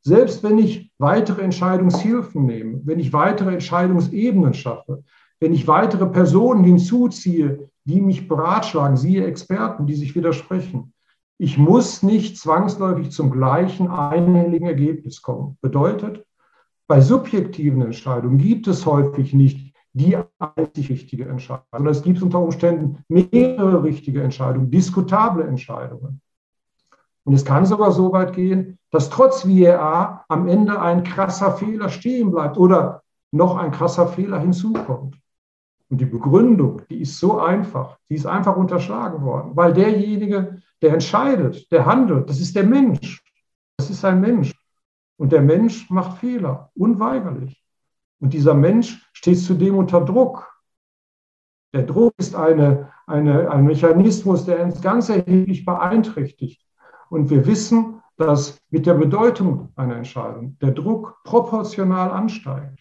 Selbst 0.02 0.44
wenn 0.44 0.58
ich 0.58 0.92
weitere 0.98 1.42
Entscheidungshilfen 1.42 2.46
nehme, 2.46 2.82
wenn 2.86 3.00
ich 3.00 3.14
weitere 3.14 3.52
Entscheidungsebenen 3.52 4.54
schaffe, 4.54 5.04
wenn 5.42 5.54
ich 5.54 5.68
weitere 5.68 6.06
Personen 6.06 6.64
hinzuziehe, 6.64 7.70
die 7.84 8.00
mich 8.00 8.28
beratschlagen, 8.28 8.96
siehe 8.96 9.26
Experten, 9.26 9.88
die 9.88 9.96
sich 9.96 10.16
widersprechen, 10.16 10.94
ich 11.40 11.58
muss 11.58 12.04
nicht 12.04 12.38
zwangsläufig 12.38 13.10
zum 13.10 13.32
gleichen 13.32 13.90
einhelligen 13.90 14.68
Ergebnis 14.68 15.24
kommen. 15.24 15.58
Bedeutet, 15.60 16.24
bei 16.88 17.02
subjektiven 17.02 17.82
Entscheidungen 17.82 18.38
gibt 18.38 18.68
es 18.68 18.86
häufig 18.86 19.34
nicht 19.34 19.74
die 19.94 20.16
einzig 20.38 20.90
richtige 20.90 21.28
Entscheidung, 21.28 21.66
sondern 21.72 21.92
es 21.92 22.04
gibt 22.04 22.22
unter 22.22 22.40
Umständen 22.40 23.04
mehrere 23.10 23.84
richtige 23.84 24.22
Entscheidungen, 24.22 24.70
diskutable 24.70 25.44
Entscheidungen. 25.44 26.22
Und 27.24 27.34
es 27.34 27.44
kann 27.44 27.66
sogar 27.66 27.92
so 27.92 28.12
weit 28.14 28.34
gehen, 28.34 28.78
dass 28.92 29.10
trotz 29.10 29.48
VAR 29.48 30.26
am 30.28 30.48
Ende 30.48 30.80
ein 30.80 31.04
krasser 31.04 31.54
Fehler 31.54 31.90
stehen 31.90 32.30
bleibt 32.30 32.58
oder 32.58 33.02
noch 33.32 33.58
ein 33.58 33.72
krasser 33.72 34.08
Fehler 34.08 34.40
hinzukommt. 34.40 35.18
Und 35.92 36.00
die 36.00 36.06
Begründung, 36.06 36.82
die 36.90 37.02
ist 37.02 37.20
so 37.20 37.42
einfach, 37.42 37.98
die 38.10 38.16
ist 38.16 38.26
einfach 38.26 38.56
unterschlagen 38.56 39.24
worden, 39.26 39.52
weil 39.56 39.74
derjenige, 39.74 40.62
der 40.82 40.94
entscheidet, 40.94 41.70
der 41.70 41.86
handelt, 41.86 42.30
das 42.30 42.40
ist 42.40 42.56
der 42.56 42.64
Mensch. 42.64 43.22
Das 43.76 43.90
ist 43.90 44.06
ein 44.06 44.22
Mensch. 44.22 44.56
Und 45.18 45.34
der 45.34 45.42
Mensch 45.42 45.90
macht 45.90 46.20
Fehler, 46.20 46.72
unweigerlich. 46.76 47.62
Und 48.22 48.32
dieser 48.32 48.54
Mensch 48.54 49.06
steht 49.12 49.40
zudem 49.40 49.76
unter 49.76 50.00
Druck. 50.00 50.50
Der 51.74 51.84
Druck 51.84 52.14
ist 52.18 52.36
eine, 52.36 52.94
eine, 53.06 53.52
ein 53.52 53.66
Mechanismus, 53.66 54.46
der 54.46 54.64
uns 54.64 54.82
ganz 54.82 55.10
erheblich 55.10 55.66
beeinträchtigt. 55.66 56.66
Und 57.10 57.30
wir 57.30 57.46
wissen, 57.46 58.02
dass 58.16 58.58
mit 58.70 58.86
der 58.86 58.94
Bedeutung 58.94 59.74
einer 59.76 59.98
Entscheidung 59.98 60.58
der 60.60 60.72
Druck 60.72 61.22
proportional 61.26 62.12
ansteigt. 62.12 62.81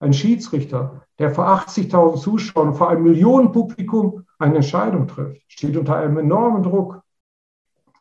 Ein 0.00 0.12
Schiedsrichter, 0.12 1.02
der 1.18 1.30
vor 1.30 1.46
80.000 1.46 2.20
Zuschauern, 2.20 2.74
vor 2.74 2.90
einem 2.90 3.04
Millionenpublikum 3.04 4.26
eine 4.38 4.56
Entscheidung 4.56 5.06
trifft, 5.06 5.40
steht 5.48 5.76
unter 5.76 5.96
einem 5.96 6.18
enormen 6.18 6.62
Druck. 6.62 7.02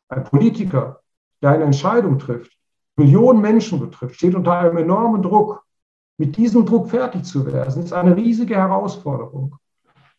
Ein 0.09 0.23
Politiker, 0.23 1.01
der 1.41 1.51
eine 1.51 1.63
Entscheidung 1.65 2.19
trifft, 2.19 2.51
Millionen 2.95 3.41
Menschen 3.41 3.79
betrifft, 3.79 4.15
steht 4.15 4.35
unter 4.35 4.53
einem 4.53 4.77
enormen 4.77 5.21
Druck. 5.21 5.63
Mit 6.17 6.37
diesem 6.37 6.65
Druck 6.65 6.89
fertig 6.89 7.25
zu 7.25 7.45
werden, 7.45 7.83
ist 7.83 7.93
eine 7.93 8.15
riesige 8.15 8.55
Herausforderung. 8.55 9.57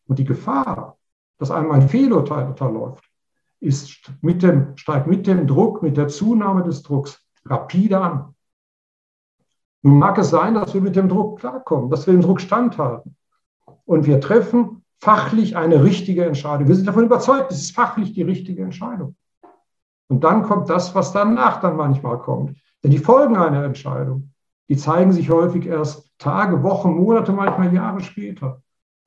Und 0.07 0.19
die 0.19 0.25
Gefahr, 0.25 0.99
dass 1.39 1.51
einem 1.51 1.71
ein 1.71 1.89
Fehlurteil 1.89 2.49
unterläuft, 2.49 3.05
ist 3.61 4.13
mit 4.21 4.43
dem, 4.43 4.77
steigt 4.77 5.07
mit 5.07 5.27
dem 5.27 5.47
Druck, 5.47 5.83
mit 5.83 5.97
der 5.97 6.09
Zunahme 6.09 6.63
des 6.63 6.83
Drucks 6.83 7.25
rapide 7.45 8.01
an. 8.01 8.34
Nun 9.85 9.99
mag 9.99 10.17
es 10.17 10.31
sein, 10.31 10.55
dass 10.55 10.73
wir 10.73 10.81
mit 10.81 10.97
dem 10.97 11.11
Druck 11.11 11.41
klarkommen, 11.41 11.91
dass 11.91 12.07
wir 12.07 12.15
dem 12.15 12.23
Druck 12.23 12.41
standhalten. 12.41 13.17
Und 13.85 14.07
wir 14.07 14.19
treffen 14.19 14.83
fachlich 14.99 15.59
eine 15.59 15.85
richtige 15.85 16.25
Entscheidung. 16.25 16.69
Wir 16.69 16.75
sind 16.75 16.89
davon 16.89 17.05
überzeugt, 17.05 17.53
es 17.53 17.61
ist 17.61 17.75
fachlich 17.75 18.15
die 18.15 18.23
richtige 18.23 18.63
Entscheidung. 18.63 19.15
Und 20.09 20.25
dann 20.25 20.43
kommt 20.43 20.71
das, 20.71 20.95
was 20.95 21.13
danach 21.13 21.61
dann 21.61 21.77
manchmal 21.77 22.19
kommt. 22.19 22.57
Denn 22.83 22.93
die 22.93 22.99
Folgen 22.99 23.37
einer 23.37 23.63
Entscheidung, 23.63 24.31
die 24.71 24.79
zeigen 24.79 25.13
sich 25.13 25.29
häufig 25.29 25.67
erst 25.67 26.11
Tage, 26.17 26.63
Wochen, 26.63 26.93
Monate, 26.93 27.33
manchmal 27.33 27.75
Jahre 27.75 28.01
später. 28.01 28.63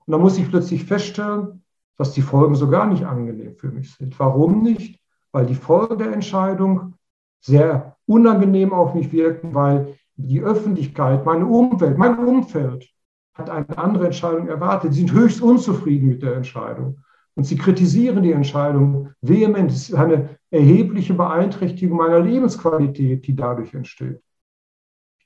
Und 0.05 0.11
da 0.11 0.19
muss 0.19 0.37
ich 0.37 0.47
plötzlich 0.47 0.83
feststellen, 0.83 1.63
dass 1.97 2.13
die 2.13 2.21
Folgen 2.21 2.53
so 2.53 2.69
gar 2.69 2.85
nicht 2.85 3.03
angenehm 3.03 3.55
für 3.55 3.69
mich 3.69 3.95
sind. 3.95 4.19
Warum 4.19 4.61
nicht? 4.61 4.99
Weil 5.31 5.47
die 5.47 5.55
Folgen 5.55 5.97
der 5.97 6.13
Entscheidung 6.13 6.93
sehr 7.39 7.97
unangenehm 8.05 8.73
auf 8.73 8.93
mich 8.93 9.11
wirken, 9.11 9.55
weil 9.55 9.97
die 10.17 10.41
Öffentlichkeit, 10.41 11.25
meine 11.25 11.45
Umwelt, 11.45 11.97
mein 11.97 12.19
Umfeld 12.19 12.89
hat 13.33 13.49
eine 13.49 13.77
andere 13.77 14.05
Entscheidung 14.05 14.47
erwartet. 14.47 14.93
Sie 14.93 14.99
sind 15.01 15.13
höchst 15.13 15.41
unzufrieden 15.41 16.09
mit 16.09 16.23
der 16.23 16.35
Entscheidung. 16.35 16.99
Und 17.35 17.43
sie 17.43 17.55
kritisieren 17.55 18.23
die 18.23 18.31
Entscheidung 18.31 19.11
vehement. 19.21 19.71
Es 19.71 19.89
ist 19.89 19.95
eine 19.95 20.37
erhebliche 20.49 21.13
Beeinträchtigung 21.13 21.97
meiner 21.97 22.19
Lebensqualität, 22.19 23.27
die 23.27 23.35
dadurch 23.35 23.75
entsteht 23.75 24.21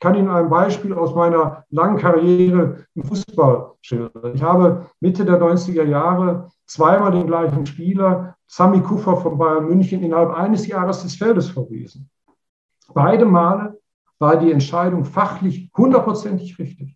kann 0.02 0.16
Ihnen 0.16 0.30
ein 0.30 0.50
Beispiel 0.50 0.94
aus 0.94 1.16
meiner 1.16 1.64
langen 1.70 1.98
Karriere 1.98 2.86
im 2.96 3.04
Fußball 3.04 3.74
schildern. 3.82 4.34
Ich 4.34 4.42
habe 4.42 4.88
Mitte 5.00 5.24
der 5.24 5.40
90er 5.40 5.84
Jahre 5.84 6.50
zweimal 6.66 7.12
den 7.12 7.28
gleichen 7.28 7.66
Spieler, 7.68 8.36
Sami 8.48 8.82
Kuffer 8.82 9.16
von 9.18 9.38
Bayern 9.38 9.68
München, 9.68 10.02
innerhalb 10.02 10.32
eines 10.32 10.66
Jahres 10.68 11.04
des 11.04 11.16
Feldes 11.16 11.50
verwiesen. 11.50 12.10
Beide 12.94 13.26
Male 13.26 13.80
war 14.22 14.38
die 14.38 14.52
Entscheidung 14.52 15.04
fachlich 15.04 15.72
hundertprozentig 15.76 16.60
richtig. 16.60 16.96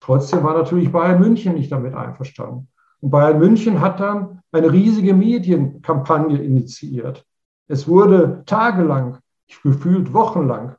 Trotzdem 0.00 0.42
war 0.42 0.56
natürlich 0.56 0.90
Bayern 0.90 1.20
München 1.20 1.54
nicht 1.54 1.70
damit 1.70 1.94
einverstanden. 1.94 2.68
Und 3.00 3.10
Bayern 3.10 3.38
München 3.38 3.80
hat 3.82 4.00
dann 4.00 4.40
eine 4.50 4.72
riesige 4.72 5.12
Medienkampagne 5.12 6.38
initiiert. 6.38 7.26
Es 7.68 7.86
wurde 7.86 8.42
tagelang, 8.46 9.18
gefühlt 9.62 10.14
wochenlang, 10.14 10.76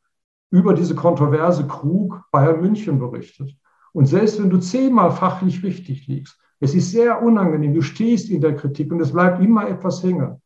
über 0.49 0.73
diese 0.73 0.95
kontroverse 0.95 1.67
Krug 1.67 2.23
Bayern 2.31 2.61
München 2.61 2.97
berichtet. 2.97 3.55
Und 3.93 4.07
selbst 4.07 4.41
wenn 4.41 4.49
du 4.49 4.57
zehnmal 4.57 5.11
fachlich 5.11 5.63
richtig 5.63 6.07
liegst, 6.07 6.39
es 6.59 6.73
ist 6.73 6.89
sehr 6.89 7.21
unangenehm, 7.21 7.75
du 7.75 7.81
stehst 7.81 8.31
in 8.31 8.41
der 8.41 8.55
Kritik 8.55 8.91
und 8.91 8.99
es 8.99 9.11
bleibt 9.11 9.43
immer 9.43 9.67
etwas 9.67 10.01
hängen. 10.01 10.41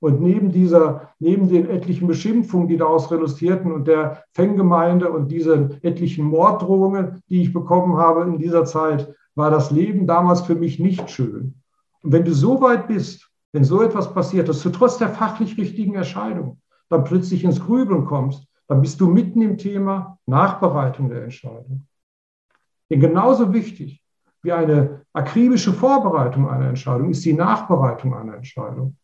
Und 0.00 0.20
neben 0.20 0.52
dieser, 0.52 1.10
neben 1.18 1.48
den 1.48 1.68
etlichen 1.68 2.06
Beschimpfungen, 2.06 2.68
die 2.68 2.76
daraus 2.76 3.10
resultierten 3.10 3.72
und 3.72 3.88
der 3.88 4.22
Fangemeinde 4.32 5.10
und 5.10 5.28
diesen 5.28 5.82
etlichen 5.82 6.24
Morddrohungen, 6.24 7.20
die 7.28 7.42
ich 7.42 7.52
bekommen 7.52 7.96
habe 7.96 8.22
in 8.22 8.38
dieser 8.38 8.64
Zeit, 8.64 9.12
war 9.34 9.50
das 9.50 9.70
Leben 9.70 10.06
damals 10.06 10.42
für 10.42 10.54
mich 10.54 10.78
nicht 10.78 11.10
schön. 11.10 11.54
Und 12.02 12.12
wenn 12.12 12.24
du 12.24 12.32
so 12.32 12.60
weit 12.60 12.86
bist, 12.86 13.28
wenn 13.52 13.64
so 13.64 13.82
etwas 13.82 14.12
passiert, 14.12 14.48
dass 14.48 14.62
du 14.62 14.70
trotz 14.70 14.98
der 14.98 15.08
fachlich 15.08 15.56
richtigen 15.56 15.94
Entscheidung 15.94 16.60
dann 16.88 17.04
plötzlich 17.04 17.44
ins 17.44 17.60
Grübeln 17.60 18.04
kommst, 18.04 18.46
dann 18.68 18.80
bist 18.80 19.00
du 19.00 19.08
mitten 19.08 19.40
im 19.42 19.58
Thema 19.58 20.18
Nachbereitung 20.26 21.08
der 21.08 21.24
Entscheidung. 21.24 21.86
Denn 22.90 23.00
genauso 23.00 23.52
wichtig 23.52 24.02
wie 24.42 24.52
eine 24.52 25.02
akribische 25.12 25.72
Vorbereitung 25.72 26.48
einer 26.48 26.68
Entscheidung 26.68 27.10
ist 27.10 27.24
die 27.24 27.32
Nachbereitung 27.32 28.14
einer 28.14 28.36
Entscheidung. 28.36 28.96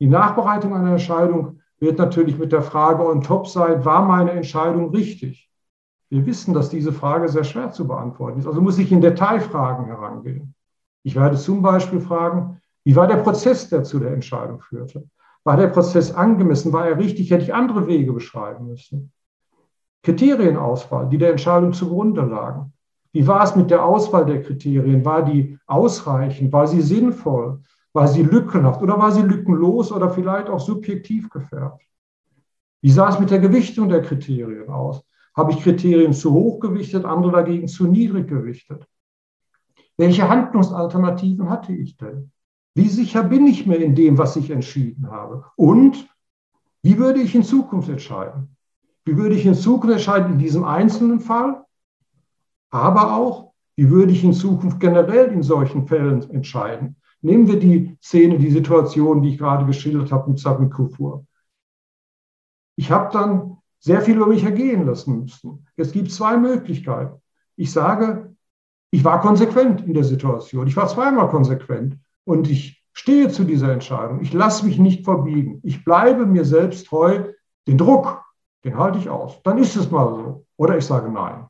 Die 0.00 0.06
Nachbereitung 0.06 0.74
einer 0.74 0.92
Entscheidung 0.92 1.60
wird 1.78 1.98
natürlich 1.98 2.38
mit 2.38 2.52
der 2.52 2.62
Frage 2.62 3.06
on 3.06 3.22
top 3.22 3.46
sein, 3.46 3.84
war 3.84 4.04
meine 4.04 4.32
Entscheidung 4.32 4.90
richtig? 4.90 5.50
Wir 6.08 6.26
wissen, 6.26 6.54
dass 6.54 6.70
diese 6.70 6.92
Frage 6.92 7.28
sehr 7.28 7.44
schwer 7.44 7.72
zu 7.72 7.86
beantworten 7.86 8.38
ist. 8.38 8.46
Also 8.46 8.60
muss 8.60 8.78
ich 8.78 8.92
in 8.92 9.00
Detailfragen 9.00 9.86
herangehen. 9.86 10.54
Ich 11.02 11.16
werde 11.16 11.36
zum 11.36 11.62
Beispiel 11.62 12.00
fragen, 12.00 12.60
wie 12.84 12.96
war 12.96 13.06
der 13.06 13.16
Prozess, 13.16 13.68
der 13.68 13.84
zu 13.84 13.98
der 13.98 14.12
Entscheidung 14.12 14.60
führte? 14.60 15.08
War 15.42 15.56
der 15.56 15.68
Prozess 15.68 16.12
angemessen? 16.12 16.72
War 16.72 16.88
er 16.88 16.98
richtig? 16.98 17.30
Hätte 17.30 17.44
ich 17.44 17.54
andere 17.54 17.86
Wege 17.86 18.12
beschreiben 18.12 18.66
müssen? 18.66 19.12
Kriterienauswahl, 20.02 21.08
die 21.08 21.18
der 21.18 21.30
Entscheidung 21.30 21.72
zugrunde 21.72 22.22
lagen. 22.22 22.72
Wie 23.12 23.26
war 23.26 23.42
es 23.44 23.56
mit 23.56 23.70
der 23.70 23.84
Auswahl 23.84 24.26
der 24.26 24.42
Kriterien? 24.42 25.04
War 25.04 25.22
die 25.24 25.58
ausreichend? 25.66 26.52
War 26.52 26.66
sie 26.66 26.82
sinnvoll? 26.82 27.60
War 27.94 28.08
sie 28.08 28.22
lückenhaft 28.22 28.82
oder 28.82 28.98
war 28.98 29.12
sie 29.12 29.22
lückenlos 29.22 29.92
oder 29.92 30.10
vielleicht 30.10 30.48
auch 30.48 30.58
subjektiv 30.58 31.30
gefärbt? 31.30 31.82
Wie 32.82 32.90
sah 32.90 33.08
es 33.08 33.20
mit 33.20 33.30
der 33.30 33.38
Gewichtung 33.38 33.88
der 33.88 34.02
Kriterien 34.02 34.68
aus? 34.68 35.02
Habe 35.34 35.52
ich 35.52 35.62
Kriterien 35.62 36.12
zu 36.12 36.32
hoch 36.32 36.60
gewichtet, 36.60 37.04
andere 37.04 37.32
dagegen 37.32 37.68
zu 37.68 37.86
niedrig 37.86 38.28
gewichtet? 38.28 38.86
Welche 39.96 40.28
Handlungsalternativen 40.28 41.48
hatte 41.48 41.72
ich 41.72 41.96
denn? 41.96 42.32
Wie 42.74 42.88
sicher 42.88 43.22
bin 43.22 43.46
ich 43.46 43.66
mir 43.66 43.76
in 43.76 43.94
dem, 43.94 44.18
was 44.18 44.34
ich 44.34 44.50
entschieden 44.50 45.08
habe? 45.08 45.44
Und 45.54 46.08
wie 46.82 46.98
würde 46.98 47.20
ich 47.20 47.34
in 47.34 47.44
Zukunft 47.44 47.88
entscheiden? 47.88 48.56
Wie 49.04 49.16
würde 49.16 49.36
ich 49.36 49.46
in 49.46 49.54
Zukunft 49.54 49.94
entscheiden 49.94 50.32
in 50.32 50.38
diesem 50.38 50.64
einzelnen 50.64 51.20
Fall? 51.20 51.64
Aber 52.70 53.14
auch, 53.14 53.52
wie 53.76 53.88
würde 53.88 54.12
ich 54.12 54.24
in 54.24 54.32
Zukunft 54.32 54.80
generell 54.80 55.30
in 55.30 55.44
solchen 55.44 55.86
Fällen 55.86 56.28
entscheiden? 56.30 56.96
Nehmen 57.24 57.48
wir 57.48 57.58
die 57.58 57.96
Szene, 58.02 58.38
die 58.38 58.50
Situation, 58.50 59.22
die 59.22 59.30
ich 59.30 59.38
gerade 59.38 59.64
geschildert 59.64 60.12
habe 60.12 60.28
mit 60.28 60.38
Sabine 60.38 60.68
Kufur. 60.68 61.24
Ich 62.76 62.90
habe 62.90 63.10
dann 63.14 63.56
sehr 63.78 64.02
viel 64.02 64.16
über 64.16 64.26
mich 64.26 64.44
ergehen 64.44 64.84
lassen 64.84 65.20
müssen. 65.20 65.66
Es 65.76 65.92
gibt 65.92 66.12
zwei 66.12 66.36
Möglichkeiten. 66.36 67.22
Ich 67.56 67.72
sage, 67.72 68.36
ich 68.90 69.04
war 69.04 69.22
konsequent 69.22 69.80
in 69.86 69.94
der 69.94 70.04
Situation. 70.04 70.66
Ich 70.66 70.76
war 70.76 70.86
zweimal 70.86 71.30
konsequent. 71.30 71.96
Und 72.24 72.50
ich 72.50 72.84
stehe 72.92 73.30
zu 73.30 73.44
dieser 73.44 73.72
Entscheidung. 73.72 74.20
Ich 74.20 74.34
lasse 74.34 74.66
mich 74.66 74.78
nicht 74.78 75.04
verbiegen. 75.04 75.60
Ich 75.62 75.82
bleibe 75.82 76.26
mir 76.26 76.44
selbst 76.44 76.88
treu. 76.88 77.32
Den 77.66 77.78
Druck, 77.78 78.22
den 78.64 78.76
halte 78.76 78.98
ich 78.98 79.08
aus. 79.08 79.42
Dann 79.44 79.56
ist 79.56 79.76
es 79.76 79.90
mal 79.90 80.14
so. 80.14 80.46
Oder 80.58 80.76
ich 80.76 80.84
sage 80.84 81.10
nein. 81.10 81.46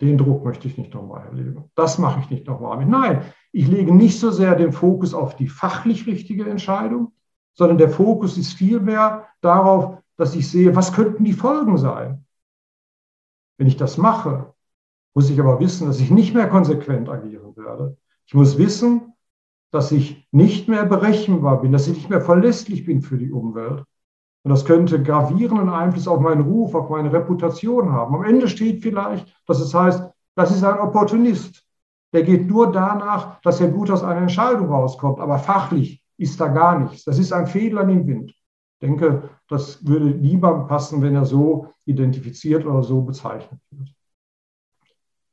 Den 0.00 0.16
Druck 0.16 0.44
möchte 0.44 0.68
ich 0.68 0.78
nicht 0.78 0.94
nochmal 0.94 1.26
erleben. 1.26 1.64
Das 1.74 1.98
mache 1.98 2.20
ich 2.20 2.30
nicht 2.30 2.46
nochmal. 2.46 2.84
Nein, 2.86 3.22
ich 3.52 3.66
lege 3.66 3.92
nicht 3.92 4.18
so 4.18 4.30
sehr 4.30 4.54
den 4.54 4.72
Fokus 4.72 5.12
auf 5.12 5.34
die 5.34 5.48
fachlich 5.48 6.06
richtige 6.06 6.48
Entscheidung, 6.48 7.12
sondern 7.54 7.78
der 7.78 7.90
Fokus 7.90 8.38
ist 8.38 8.52
vielmehr 8.52 9.26
darauf, 9.40 9.98
dass 10.16 10.36
ich 10.36 10.48
sehe, 10.48 10.76
was 10.76 10.92
könnten 10.92 11.24
die 11.24 11.32
Folgen 11.32 11.78
sein. 11.78 12.24
Wenn 13.56 13.66
ich 13.66 13.76
das 13.76 13.98
mache, 13.98 14.54
muss 15.14 15.30
ich 15.30 15.40
aber 15.40 15.58
wissen, 15.58 15.88
dass 15.88 15.98
ich 15.98 16.12
nicht 16.12 16.34
mehr 16.34 16.48
konsequent 16.48 17.08
agieren 17.08 17.56
werde. 17.56 17.96
Ich 18.26 18.34
muss 18.34 18.56
wissen, 18.58 19.14
dass 19.72 19.90
ich 19.90 20.28
nicht 20.30 20.68
mehr 20.68 20.86
berechenbar 20.86 21.60
bin, 21.60 21.72
dass 21.72 21.88
ich 21.88 21.96
nicht 21.96 22.10
mehr 22.10 22.20
verlässlich 22.20 22.84
bin 22.84 23.02
für 23.02 23.18
die 23.18 23.32
Umwelt. 23.32 23.84
Und 24.48 24.52
das 24.52 24.64
könnte 24.64 25.02
gravierenden 25.02 25.68
Einfluss 25.68 26.08
auf 26.08 26.20
meinen 26.20 26.40
Ruf, 26.40 26.74
auf 26.74 26.88
meine 26.88 27.12
Reputation 27.12 27.92
haben. 27.92 28.14
Am 28.14 28.24
Ende 28.24 28.48
steht 28.48 28.80
vielleicht, 28.82 29.36
dass 29.46 29.60
es 29.60 29.74
heißt, 29.74 30.08
das 30.36 30.56
ist 30.56 30.64
ein 30.64 30.78
Opportunist. 30.78 31.66
Der 32.14 32.22
geht 32.22 32.48
nur 32.48 32.72
danach, 32.72 33.42
dass 33.42 33.60
er 33.60 33.68
gut 33.68 33.90
aus 33.90 34.02
einer 34.02 34.22
Entscheidung 34.22 34.70
rauskommt. 34.70 35.20
Aber 35.20 35.38
fachlich 35.38 36.02
ist 36.16 36.40
da 36.40 36.48
gar 36.48 36.78
nichts. 36.78 37.04
Das 37.04 37.18
ist 37.18 37.30
ein 37.30 37.46
Fehler 37.46 37.82
im 37.82 38.06
Wind. 38.06 38.30
Ich 38.30 38.88
denke, 38.88 39.28
das 39.48 39.86
würde 39.86 40.06
lieber 40.06 40.66
passen, 40.66 41.02
wenn 41.02 41.14
er 41.14 41.26
so 41.26 41.68
identifiziert 41.84 42.64
oder 42.64 42.82
so 42.82 43.02
bezeichnet 43.02 43.60
wird. 43.70 43.90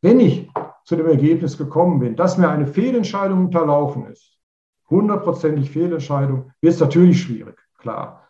Wenn 0.02 0.20
ich 0.20 0.52
zu 0.84 0.98
dem 0.98 1.08
Ergebnis 1.08 1.58
gekommen 1.58 2.02
bin, 2.02 2.18
dass 2.18 2.38
mir 2.38 2.50
eine 2.50 2.68
Fehlentscheidung 2.68 3.46
unterlaufen 3.46 4.08
ist, 4.08 4.38
hundertprozentig 4.90 5.72
Fehlentscheidung, 5.72 6.52
wird 6.60 6.74
es 6.74 6.82
natürlich 6.82 7.22
schwierig, 7.22 7.58
klar. 7.78 8.25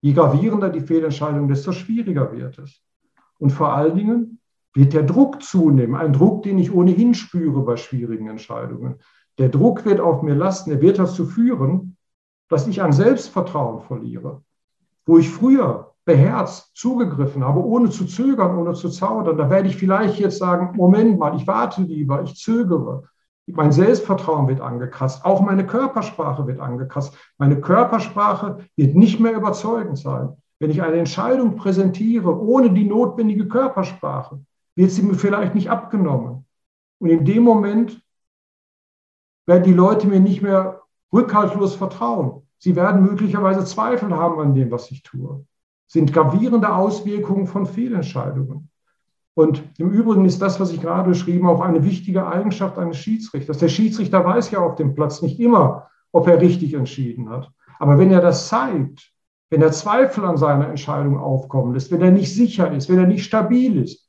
Je 0.00 0.12
gravierender 0.12 0.70
die 0.70 0.80
Fehlentscheidung, 0.80 1.48
desto 1.48 1.72
schwieriger 1.72 2.32
wird 2.32 2.58
es. 2.58 2.82
Und 3.38 3.50
vor 3.50 3.74
allen 3.74 3.96
Dingen 3.96 4.40
wird 4.74 4.92
der 4.92 5.02
Druck 5.02 5.42
zunehmen, 5.42 5.94
ein 5.96 6.12
Druck, 6.12 6.42
den 6.42 6.58
ich 6.58 6.72
ohnehin 6.72 7.14
spüre 7.14 7.62
bei 7.62 7.76
schwierigen 7.76 8.28
Entscheidungen. 8.28 8.96
Der 9.38 9.48
Druck 9.48 9.84
wird 9.84 10.00
auf 10.00 10.22
mir 10.22 10.34
lasten, 10.34 10.70
er 10.70 10.80
wird 10.80 10.98
dazu 10.98 11.26
führen, 11.26 11.96
dass 12.48 12.66
ich 12.66 12.82
an 12.82 12.92
Selbstvertrauen 12.92 13.80
verliere. 13.80 14.42
Wo 15.06 15.18
ich 15.18 15.28
früher 15.28 15.94
beherzt 16.04 16.70
zugegriffen 16.74 17.44
habe, 17.44 17.64
ohne 17.64 17.90
zu 17.90 18.06
zögern, 18.06 18.56
ohne 18.58 18.74
zu 18.74 18.88
zaudern, 18.88 19.36
da 19.36 19.50
werde 19.50 19.68
ich 19.68 19.76
vielleicht 19.76 20.18
jetzt 20.18 20.38
sagen, 20.38 20.76
Moment 20.76 21.18
mal, 21.18 21.36
ich 21.36 21.46
warte 21.46 21.82
lieber, 21.82 22.22
ich 22.22 22.34
zögere. 22.34 23.04
Mein 23.46 23.72
Selbstvertrauen 23.72 24.46
wird 24.48 24.60
angekratzt, 24.60 25.24
auch 25.24 25.40
meine 25.40 25.66
Körpersprache 25.66 26.46
wird 26.46 26.60
angekratzt. 26.60 27.16
Meine 27.38 27.60
Körpersprache 27.60 28.58
wird 28.76 28.94
nicht 28.94 29.18
mehr 29.18 29.32
überzeugend 29.32 29.98
sein. 29.98 30.36
Wenn 30.60 30.70
ich 30.70 30.82
eine 30.82 30.98
Entscheidung 30.98 31.56
präsentiere 31.56 32.38
ohne 32.38 32.70
die 32.70 32.84
notwendige 32.84 33.48
Körpersprache, 33.48 34.40
wird 34.76 34.90
sie 34.90 35.02
mir 35.02 35.14
vielleicht 35.14 35.54
nicht 35.54 35.70
abgenommen. 35.70 36.46
Und 36.98 37.08
in 37.10 37.24
dem 37.24 37.42
Moment 37.42 38.02
werden 39.46 39.64
die 39.64 39.72
Leute 39.72 40.06
mir 40.06 40.20
nicht 40.20 40.42
mehr 40.42 40.82
rückhaltlos 41.12 41.74
vertrauen. 41.74 42.46
Sie 42.58 42.76
werden 42.76 43.02
möglicherweise 43.02 43.64
Zweifel 43.64 44.14
haben 44.14 44.38
an 44.38 44.54
dem, 44.54 44.70
was 44.70 44.90
ich 44.90 45.02
tue 45.02 45.44
sind 45.90 46.12
gravierende 46.12 46.72
Auswirkungen 46.72 47.48
von 47.48 47.66
Fehlentscheidungen. 47.66 48.69
Und 49.34 49.62
im 49.78 49.90
Übrigen 49.90 50.24
ist 50.24 50.42
das, 50.42 50.58
was 50.60 50.72
ich 50.72 50.80
gerade 50.80 51.10
beschrieben 51.10 51.46
auch 51.46 51.60
eine 51.60 51.84
wichtige 51.84 52.26
Eigenschaft 52.26 52.78
eines 52.78 52.98
Schiedsrichters. 52.98 53.58
Der 53.58 53.68
Schiedsrichter 53.68 54.24
weiß 54.24 54.50
ja 54.50 54.58
auf 54.58 54.74
dem 54.74 54.94
Platz 54.94 55.22
nicht 55.22 55.38
immer, 55.38 55.88
ob 56.12 56.26
er 56.26 56.40
richtig 56.40 56.74
entschieden 56.74 57.30
hat. 57.30 57.50
Aber 57.78 57.98
wenn 57.98 58.10
er 58.10 58.20
das 58.20 58.48
zeigt, 58.48 59.12
wenn 59.50 59.62
er 59.62 59.72
Zweifel 59.72 60.24
an 60.24 60.36
seiner 60.36 60.68
Entscheidung 60.68 61.18
aufkommen 61.18 61.74
lässt, 61.74 61.90
wenn 61.90 62.02
er 62.02 62.10
nicht 62.10 62.32
sicher 62.34 62.70
ist, 62.72 62.88
wenn 62.88 62.98
er 62.98 63.06
nicht 63.06 63.24
stabil 63.24 63.82
ist, 63.82 64.08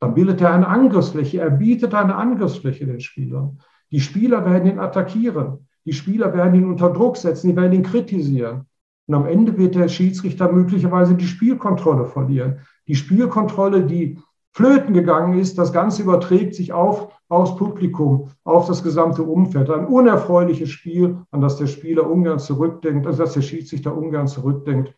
dann 0.00 0.14
bildet 0.14 0.40
er 0.40 0.52
eine 0.52 0.66
Angriffsfläche. 0.66 1.40
Er 1.40 1.50
bietet 1.50 1.94
eine 1.94 2.14
Angriffsfläche 2.14 2.86
den 2.86 3.00
Spielern. 3.00 3.60
Die 3.90 4.00
Spieler 4.00 4.44
werden 4.44 4.68
ihn 4.68 4.78
attackieren. 4.78 5.66
Die 5.84 5.92
Spieler 5.92 6.32
werden 6.32 6.54
ihn 6.54 6.68
unter 6.68 6.90
Druck 6.90 7.16
setzen. 7.16 7.48
Die 7.48 7.56
werden 7.56 7.72
ihn 7.72 7.82
kritisieren. 7.82 8.66
Und 9.06 9.14
am 9.14 9.26
Ende 9.26 9.56
wird 9.58 9.74
der 9.74 9.88
Schiedsrichter 9.88 10.50
möglicherweise 10.50 11.14
die 11.14 11.26
Spielkontrolle 11.26 12.06
verlieren. 12.06 12.60
Die 12.86 12.94
Spielkontrolle, 12.94 13.84
die 13.84 14.18
flöten 14.52 14.94
gegangen 14.94 15.38
ist, 15.38 15.58
das 15.58 15.72
Ganze 15.72 16.02
überträgt 16.02 16.54
sich 16.54 16.72
auf, 16.72 17.12
aufs 17.28 17.56
Publikum, 17.56 18.30
auf 18.44 18.66
das 18.66 18.82
gesamte 18.82 19.22
Umfeld. 19.22 19.70
Ein 19.70 19.86
unerfreuliches 19.86 20.70
Spiel, 20.70 21.18
an 21.30 21.40
das 21.40 21.56
der 21.56 21.66
Spieler 21.66 22.08
ungern 22.10 22.38
zurückdenkt, 22.38 23.06
also 23.06 23.22
dass 23.22 23.34
der 23.34 23.42
Schiedsrichter 23.42 23.96
ungern 23.96 24.26
zurückdenkt. 24.26 24.94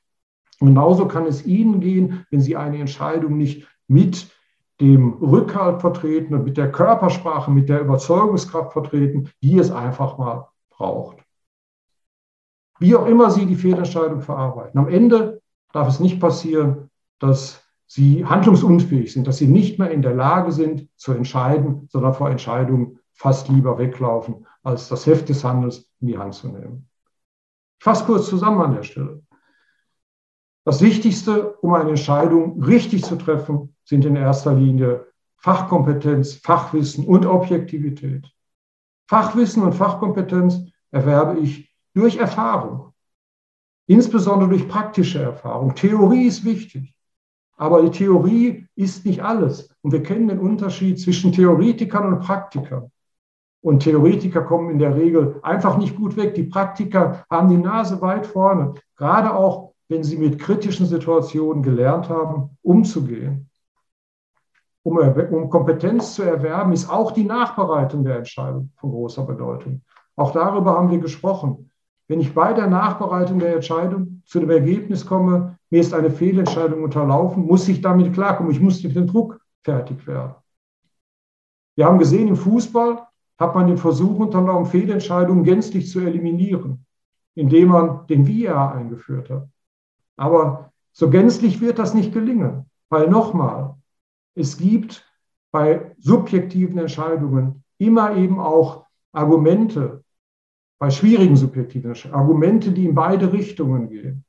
Genauso 0.60 1.06
kann 1.06 1.26
es 1.26 1.44
Ihnen 1.44 1.80
gehen, 1.80 2.24
wenn 2.30 2.40
Sie 2.40 2.56
eine 2.56 2.78
Entscheidung 2.78 3.36
nicht 3.36 3.66
mit 3.88 4.30
dem 4.80 5.14
Rückhalt 5.14 5.80
vertreten 5.80 6.34
und 6.34 6.44
mit 6.44 6.56
der 6.56 6.72
Körpersprache, 6.72 7.50
mit 7.50 7.68
der 7.68 7.80
Überzeugungskraft 7.80 8.72
vertreten, 8.72 9.30
die 9.42 9.58
es 9.58 9.70
einfach 9.70 10.18
mal 10.18 10.48
braucht 10.70 11.22
wie 12.82 12.96
auch 12.96 13.06
immer 13.06 13.30
Sie 13.30 13.46
die 13.46 13.54
Fehlentscheidung 13.54 14.20
verarbeiten. 14.20 14.78
Am 14.78 14.88
Ende 14.88 15.40
darf 15.72 15.88
es 15.88 16.00
nicht 16.00 16.20
passieren, 16.20 16.90
dass 17.20 17.61
Sie 17.94 18.24
handlungsunfähig 18.24 19.12
sind, 19.12 19.26
dass 19.26 19.36
Sie 19.36 19.46
nicht 19.46 19.78
mehr 19.78 19.90
in 19.90 20.00
der 20.00 20.14
Lage 20.14 20.50
sind 20.50 20.88
zu 20.96 21.12
entscheiden, 21.12 21.90
sondern 21.92 22.14
vor 22.14 22.30
Entscheidungen 22.30 22.98
fast 23.12 23.50
lieber 23.50 23.76
weglaufen, 23.76 24.46
als 24.62 24.88
das 24.88 25.04
Heft 25.04 25.28
des 25.28 25.44
Handels 25.44 25.90
in 26.00 26.06
die 26.06 26.16
Hand 26.16 26.32
zu 26.32 26.48
nehmen. 26.48 26.88
Ich 27.78 27.84
fasse 27.84 28.06
kurz 28.06 28.30
zusammen 28.30 28.62
an 28.62 28.74
der 28.74 28.82
Stelle. 28.82 29.22
Das 30.64 30.80
Wichtigste, 30.80 31.52
um 31.58 31.74
eine 31.74 31.90
Entscheidung 31.90 32.62
richtig 32.62 33.04
zu 33.04 33.16
treffen, 33.16 33.76
sind 33.84 34.06
in 34.06 34.16
erster 34.16 34.54
Linie 34.54 35.08
Fachkompetenz, 35.36 36.32
Fachwissen 36.32 37.04
und 37.04 37.26
Objektivität. 37.26 38.26
Fachwissen 39.06 39.64
und 39.64 39.74
Fachkompetenz 39.74 40.62
erwerbe 40.92 41.40
ich 41.40 41.70
durch 41.92 42.16
Erfahrung, 42.16 42.94
insbesondere 43.86 44.48
durch 44.48 44.66
praktische 44.66 45.20
Erfahrung. 45.20 45.74
Theorie 45.74 46.24
ist 46.24 46.46
wichtig, 46.46 46.94
aber 47.62 47.80
die 47.80 47.92
Theorie 47.92 48.66
ist 48.74 49.06
nicht 49.06 49.22
alles. 49.22 49.72
Und 49.82 49.92
wir 49.92 50.02
kennen 50.02 50.26
den 50.26 50.40
Unterschied 50.40 50.98
zwischen 50.98 51.30
Theoretikern 51.30 52.12
und 52.12 52.18
Praktikern. 52.18 52.90
Und 53.60 53.84
Theoretiker 53.84 54.42
kommen 54.42 54.70
in 54.70 54.80
der 54.80 54.96
Regel 54.96 55.38
einfach 55.44 55.78
nicht 55.78 55.94
gut 55.94 56.16
weg. 56.16 56.34
Die 56.34 56.42
Praktiker 56.42 57.24
haben 57.30 57.50
die 57.50 57.56
Nase 57.56 58.00
weit 58.00 58.26
vorne, 58.26 58.74
gerade 58.96 59.32
auch 59.32 59.74
wenn 59.88 60.02
sie 60.02 60.16
mit 60.16 60.40
kritischen 60.40 60.86
Situationen 60.86 61.62
gelernt 61.62 62.08
haben, 62.08 62.50
umzugehen. 62.62 63.48
Um, 64.82 64.98
um, 64.98 65.48
Kompetenz 65.48 66.16
zu 66.16 66.24
erwerben, 66.24 66.72
ist 66.72 66.90
auch 66.90 67.12
die 67.12 67.22
Nachbereitung 67.22 68.02
der 68.02 68.16
Entscheidung 68.16 68.72
von 68.74 68.90
großer 68.90 69.22
Bedeutung. 69.22 69.82
Auch 70.16 70.32
darüber 70.32 70.72
haben 70.72 70.90
wir 70.90 70.98
gesprochen. 70.98 71.70
Wenn 72.08 72.20
ich 72.20 72.34
bei 72.34 72.54
der 72.54 72.66
Nachbereitung 72.66 73.38
der 73.38 73.54
Entscheidung 73.54 74.22
zu 74.26 74.40
dem 74.40 74.50
Ergebnis 74.50 75.06
komme, 75.06 75.58
mir 75.72 75.80
ist 75.80 75.94
eine 75.94 76.10
Fehlentscheidung 76.10 76.82
unterlaufen, 76.82 77.46
muss 77.46 77.66
ich 77.66 77.80
damit 77.80 78.12
klarkommen. 78.12 78.52
Ich 78.52 78.60
muss 78.60 78.82
mit 78.82 78.94
dem 78.94 79.06
Druck 79.06 79.40
fertig 79.64 80.06
werden. 80.06 80.34
Wir 81.76 81.86
haben 81.86 81.98
gesehen, 81.98 82.28
im 82.28 82.36
Fußball 82.36 83.06
hat 83.38 83.54
man 83.54 83.68
den 83.68 83.78
Versuch 83.78 84.18
unternommen, 84.18 84.66
Fehlentscheidungen 84.66 85.44
gänzlich 85.44 85.88
zu 85.88 86.00
eliminieren, 86.00 86.84
indem 87.34 87.68
man 87.68 88.06
den 88.06 88.26
VR 88.26 88.74
eingeführt 88.74 89.30
hat. 89.30 89.48
Aber 90.18 90.70
so 90.92 91.08
gänzlich 91.08 91.62
wird 91.62 91.78
das 91.78 91.94
nicht 91.94 92.12
gelingen, 92.12 92.66
weil 92.90 93.08
nochmal, 93.08 93.76
es 94.34 94.58
gibt 94.58 95.10
bei 95.52 95.96
subjektiven 95.98 96.76
Entscheidungen 96.76 97.64
immer 97.78 98.14
eben 98.14 98.38
auch 98.38 98.84
Argumente, 99.12 100.04
bei 100.78 100.90
schwierigen 100.90 101.36
subjektiven 101.36 101.94
Argumente, 102.12 102.72
die 102.72 102.84
in 102.84 102.94
beide 102.94 103.32
Richtungen 103.32 103.88
gehen. 103.88 104.26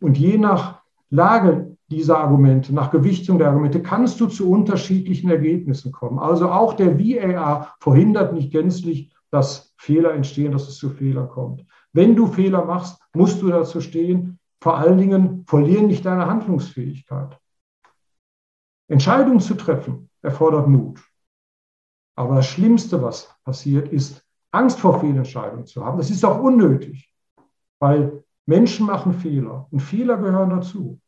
Und 0.00 0.18
je 0.18 0.38
nach 0.38 0.82
Lage 1.10 1.76
dieser 1.90 2.18
Argumente, 2.18 2.74
nach 2.74 2.90
Gewichtung 2.90 3.38
der 3.38 3.48
Argumente, 3.48 3.82
kannst 3.82 4.20
du 4.20 4.26
zu 4.26 4.50
unterschiedlichen 4.50 5.30
Ergebnissen 5.30 5.90
kommen. 5.90 6.18
Also 6.18 6.50
auch 6.50 6.74
der 6.74 6.98
VAR 6.98 7.74
verhindert 7.80 8.32
nicht 8.34 8.52
gänzlich, 8.52 9.10
dass 9.30 9.74
Fehler 9.76 10.12
entstehen, 10.14 10.52
dass 10.52 10.68
es 10.68 10.76
zu 10.76 10.90
Fehlern 10.90 11.28
kommt. 11.28 11.64
Wenn 11.92 12.14
du 12.14 12.26
Fehler 12.26 12.64
machst, 12.64 13.00
musst 13.14 13.40
du 13.42 13.48
dazu 13.48 13.80
stehen. 13.80 14.38
Vor 14.60 14.76
allen 14.76 14.98
Dingen 14.98 15.44
verlieren 15.46 15.86
nicht 15.86 16.04
deine 16.04 16.26
Handlungsfähigkeit. 16.26 17.38
Entscheidungen 18.88 19.40
zu 19.40 19.54
treffen 19.54 20.10
erfordert 20.22 20.68
Mut. 20.68 21.00
Aber 22.16 22.36
das 22.36 22.46
Schlimmste, 22.46 23.00
was 23.02 23.32
passiert, 23.44 23.88
ist 23.88 24.24
Angst 24.50 24.80
vor 24.80 25.00
Fehlentscheidungen 25.00 25.66
zu 25.66 25.84
haben. 25.84 25.98
Das 25.98 26.10
ist 26.10 26.24
auch 26.24 26.40
unnötig, 26.40 27.12
weil 27.78 28.24
Menschen 28.48 28.86
machen 28.86 29.12
Fehler 29.12 29.66
und 29.70 29.80
Fehler 29.80 30.16
gehören 30.16 30.48
dazu. 30.48 30.98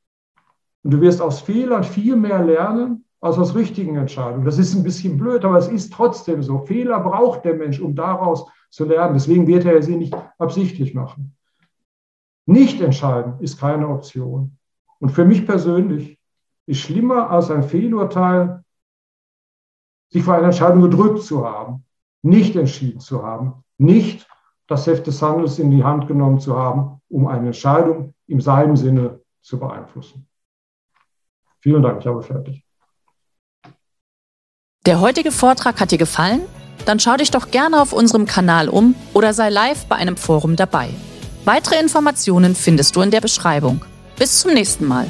Und 0.83 0.91
du 0.91 1.01
wirst 1.01 1.23
aus 1.23 1.41
Fehlern 1.41 1.85
viel 1.85 2.15
mehr 2.15 2.45
lernen 2.45 3.07
als 3.23 3.39
aus 3.39 3.55
richtigen 3.55 3.97
Entscheidungen. 3.97 4.45
Das 4.45 4.59
ist 4.59 4.75
ein 4.75 4.83
bisschen 4.83 5.17
blöd, 5.17 5.43
aber 5.47 5.57
es 5.57 5.69
ist 5.69 5.91
trotzdem 5.91 6.43
so. 6.43 6.59
Fehler 6.59 7.01
braucht 7.01 7.47
der 7.47 7.55
Mensch, 7.55 7.81
um 7.81 7.95
daraus 7.95 8.47
zu 8.69 8.85
lernen. 8.85 9.15
Deswegen 9.15 9.47
wird 9.47 9.65
er 9.65 9.83
sie 9.83 9.97
nicht 9.97 10.15
absichtlich 10.37 10.93
machen. 10.93 11.35
Nicht 12.45 12.79
entscheiden 12.83 13.41
ist 13.41 13.59
keine 13.59 13.89
Option. 13.89 14.59
Und 14.99 15.09
für 15.09 15.25
mich 15.25 15.47
persönlich 15.47 16.19
ist 16.67 16.81
schlimmer 16.81 17.31
als 17.31 17.51
ein 17.51 17.63
Fehlurteil, 17.63 18.63
sich 20.11 20.23
vor 20.23 20.35
einer 20.35 20.49
Entscheidung 20.49 20.83
gedrückt 20.83 21.23
zu 21.23 21.49
haben, 21.49 21.87
nicht 22.21 22.55
entschieden 22.55 23.01
zu 23.01 23.23
haben, 23.23 23.65
nicht 23.79 24.29
das 24.71 24.87
Heft 24.87 25.07
des 25.07 25.21
Handels 25.21 25.59
in 25.59 25.71
die 25.71 25.83
Hand 25.83 26.07
genommen 26.07 26.39
zu 26.39 26.57
haben, 26.57 27.01
um 27.09 27.27
eine 27.27 27.47
Entscheidung 27.47 28.15
in 28.29 28.41
seinem 28.41 28.77
Sinne 28.77 29.21
zu 29.43 29.59
beeinflussen. 29.59 30.29
Vielen 31.59 31.83
Dank, 31.83 32.01
ich 32.01 32.07
habe 32.07 32.23
fertig. 32.23 32.65
Der 34.87 35.01
heutige 35.01 35.33
Vortrag 35.33 35.81
hat 35.81 35.91
dir 35.91 35.99
gefallen? 35.99 36.41
Dann 36.87 37.01
schau 37.01 37.17
dich 37.17 37.31
doch 37.31 37.51
gerne 37.51 37.83
auf 37.83 37.93
unserem 37.93 38.27
Kanal 38.27 38.69
um 38.69 38.95
oder 39.13 39.35
sei 39.35 39.51
live 39.51 39.87
bei 39.87 39.97
einem 39.97 40.17
Forum 40.17 40.57
dabei. 40.57 40.89
Weitere 41.45 41.81
Informationen 41.81 42.55
findest 42.55 42.97
du 42.97 43.03
in 43.03 43.11
der 43.11 43.21
Beschreibung. 43.21 43.85
Bis 44.19 44.41
zum 44.41 44.55
nächsten 44.55 44.87
Mal. 44.87 45.07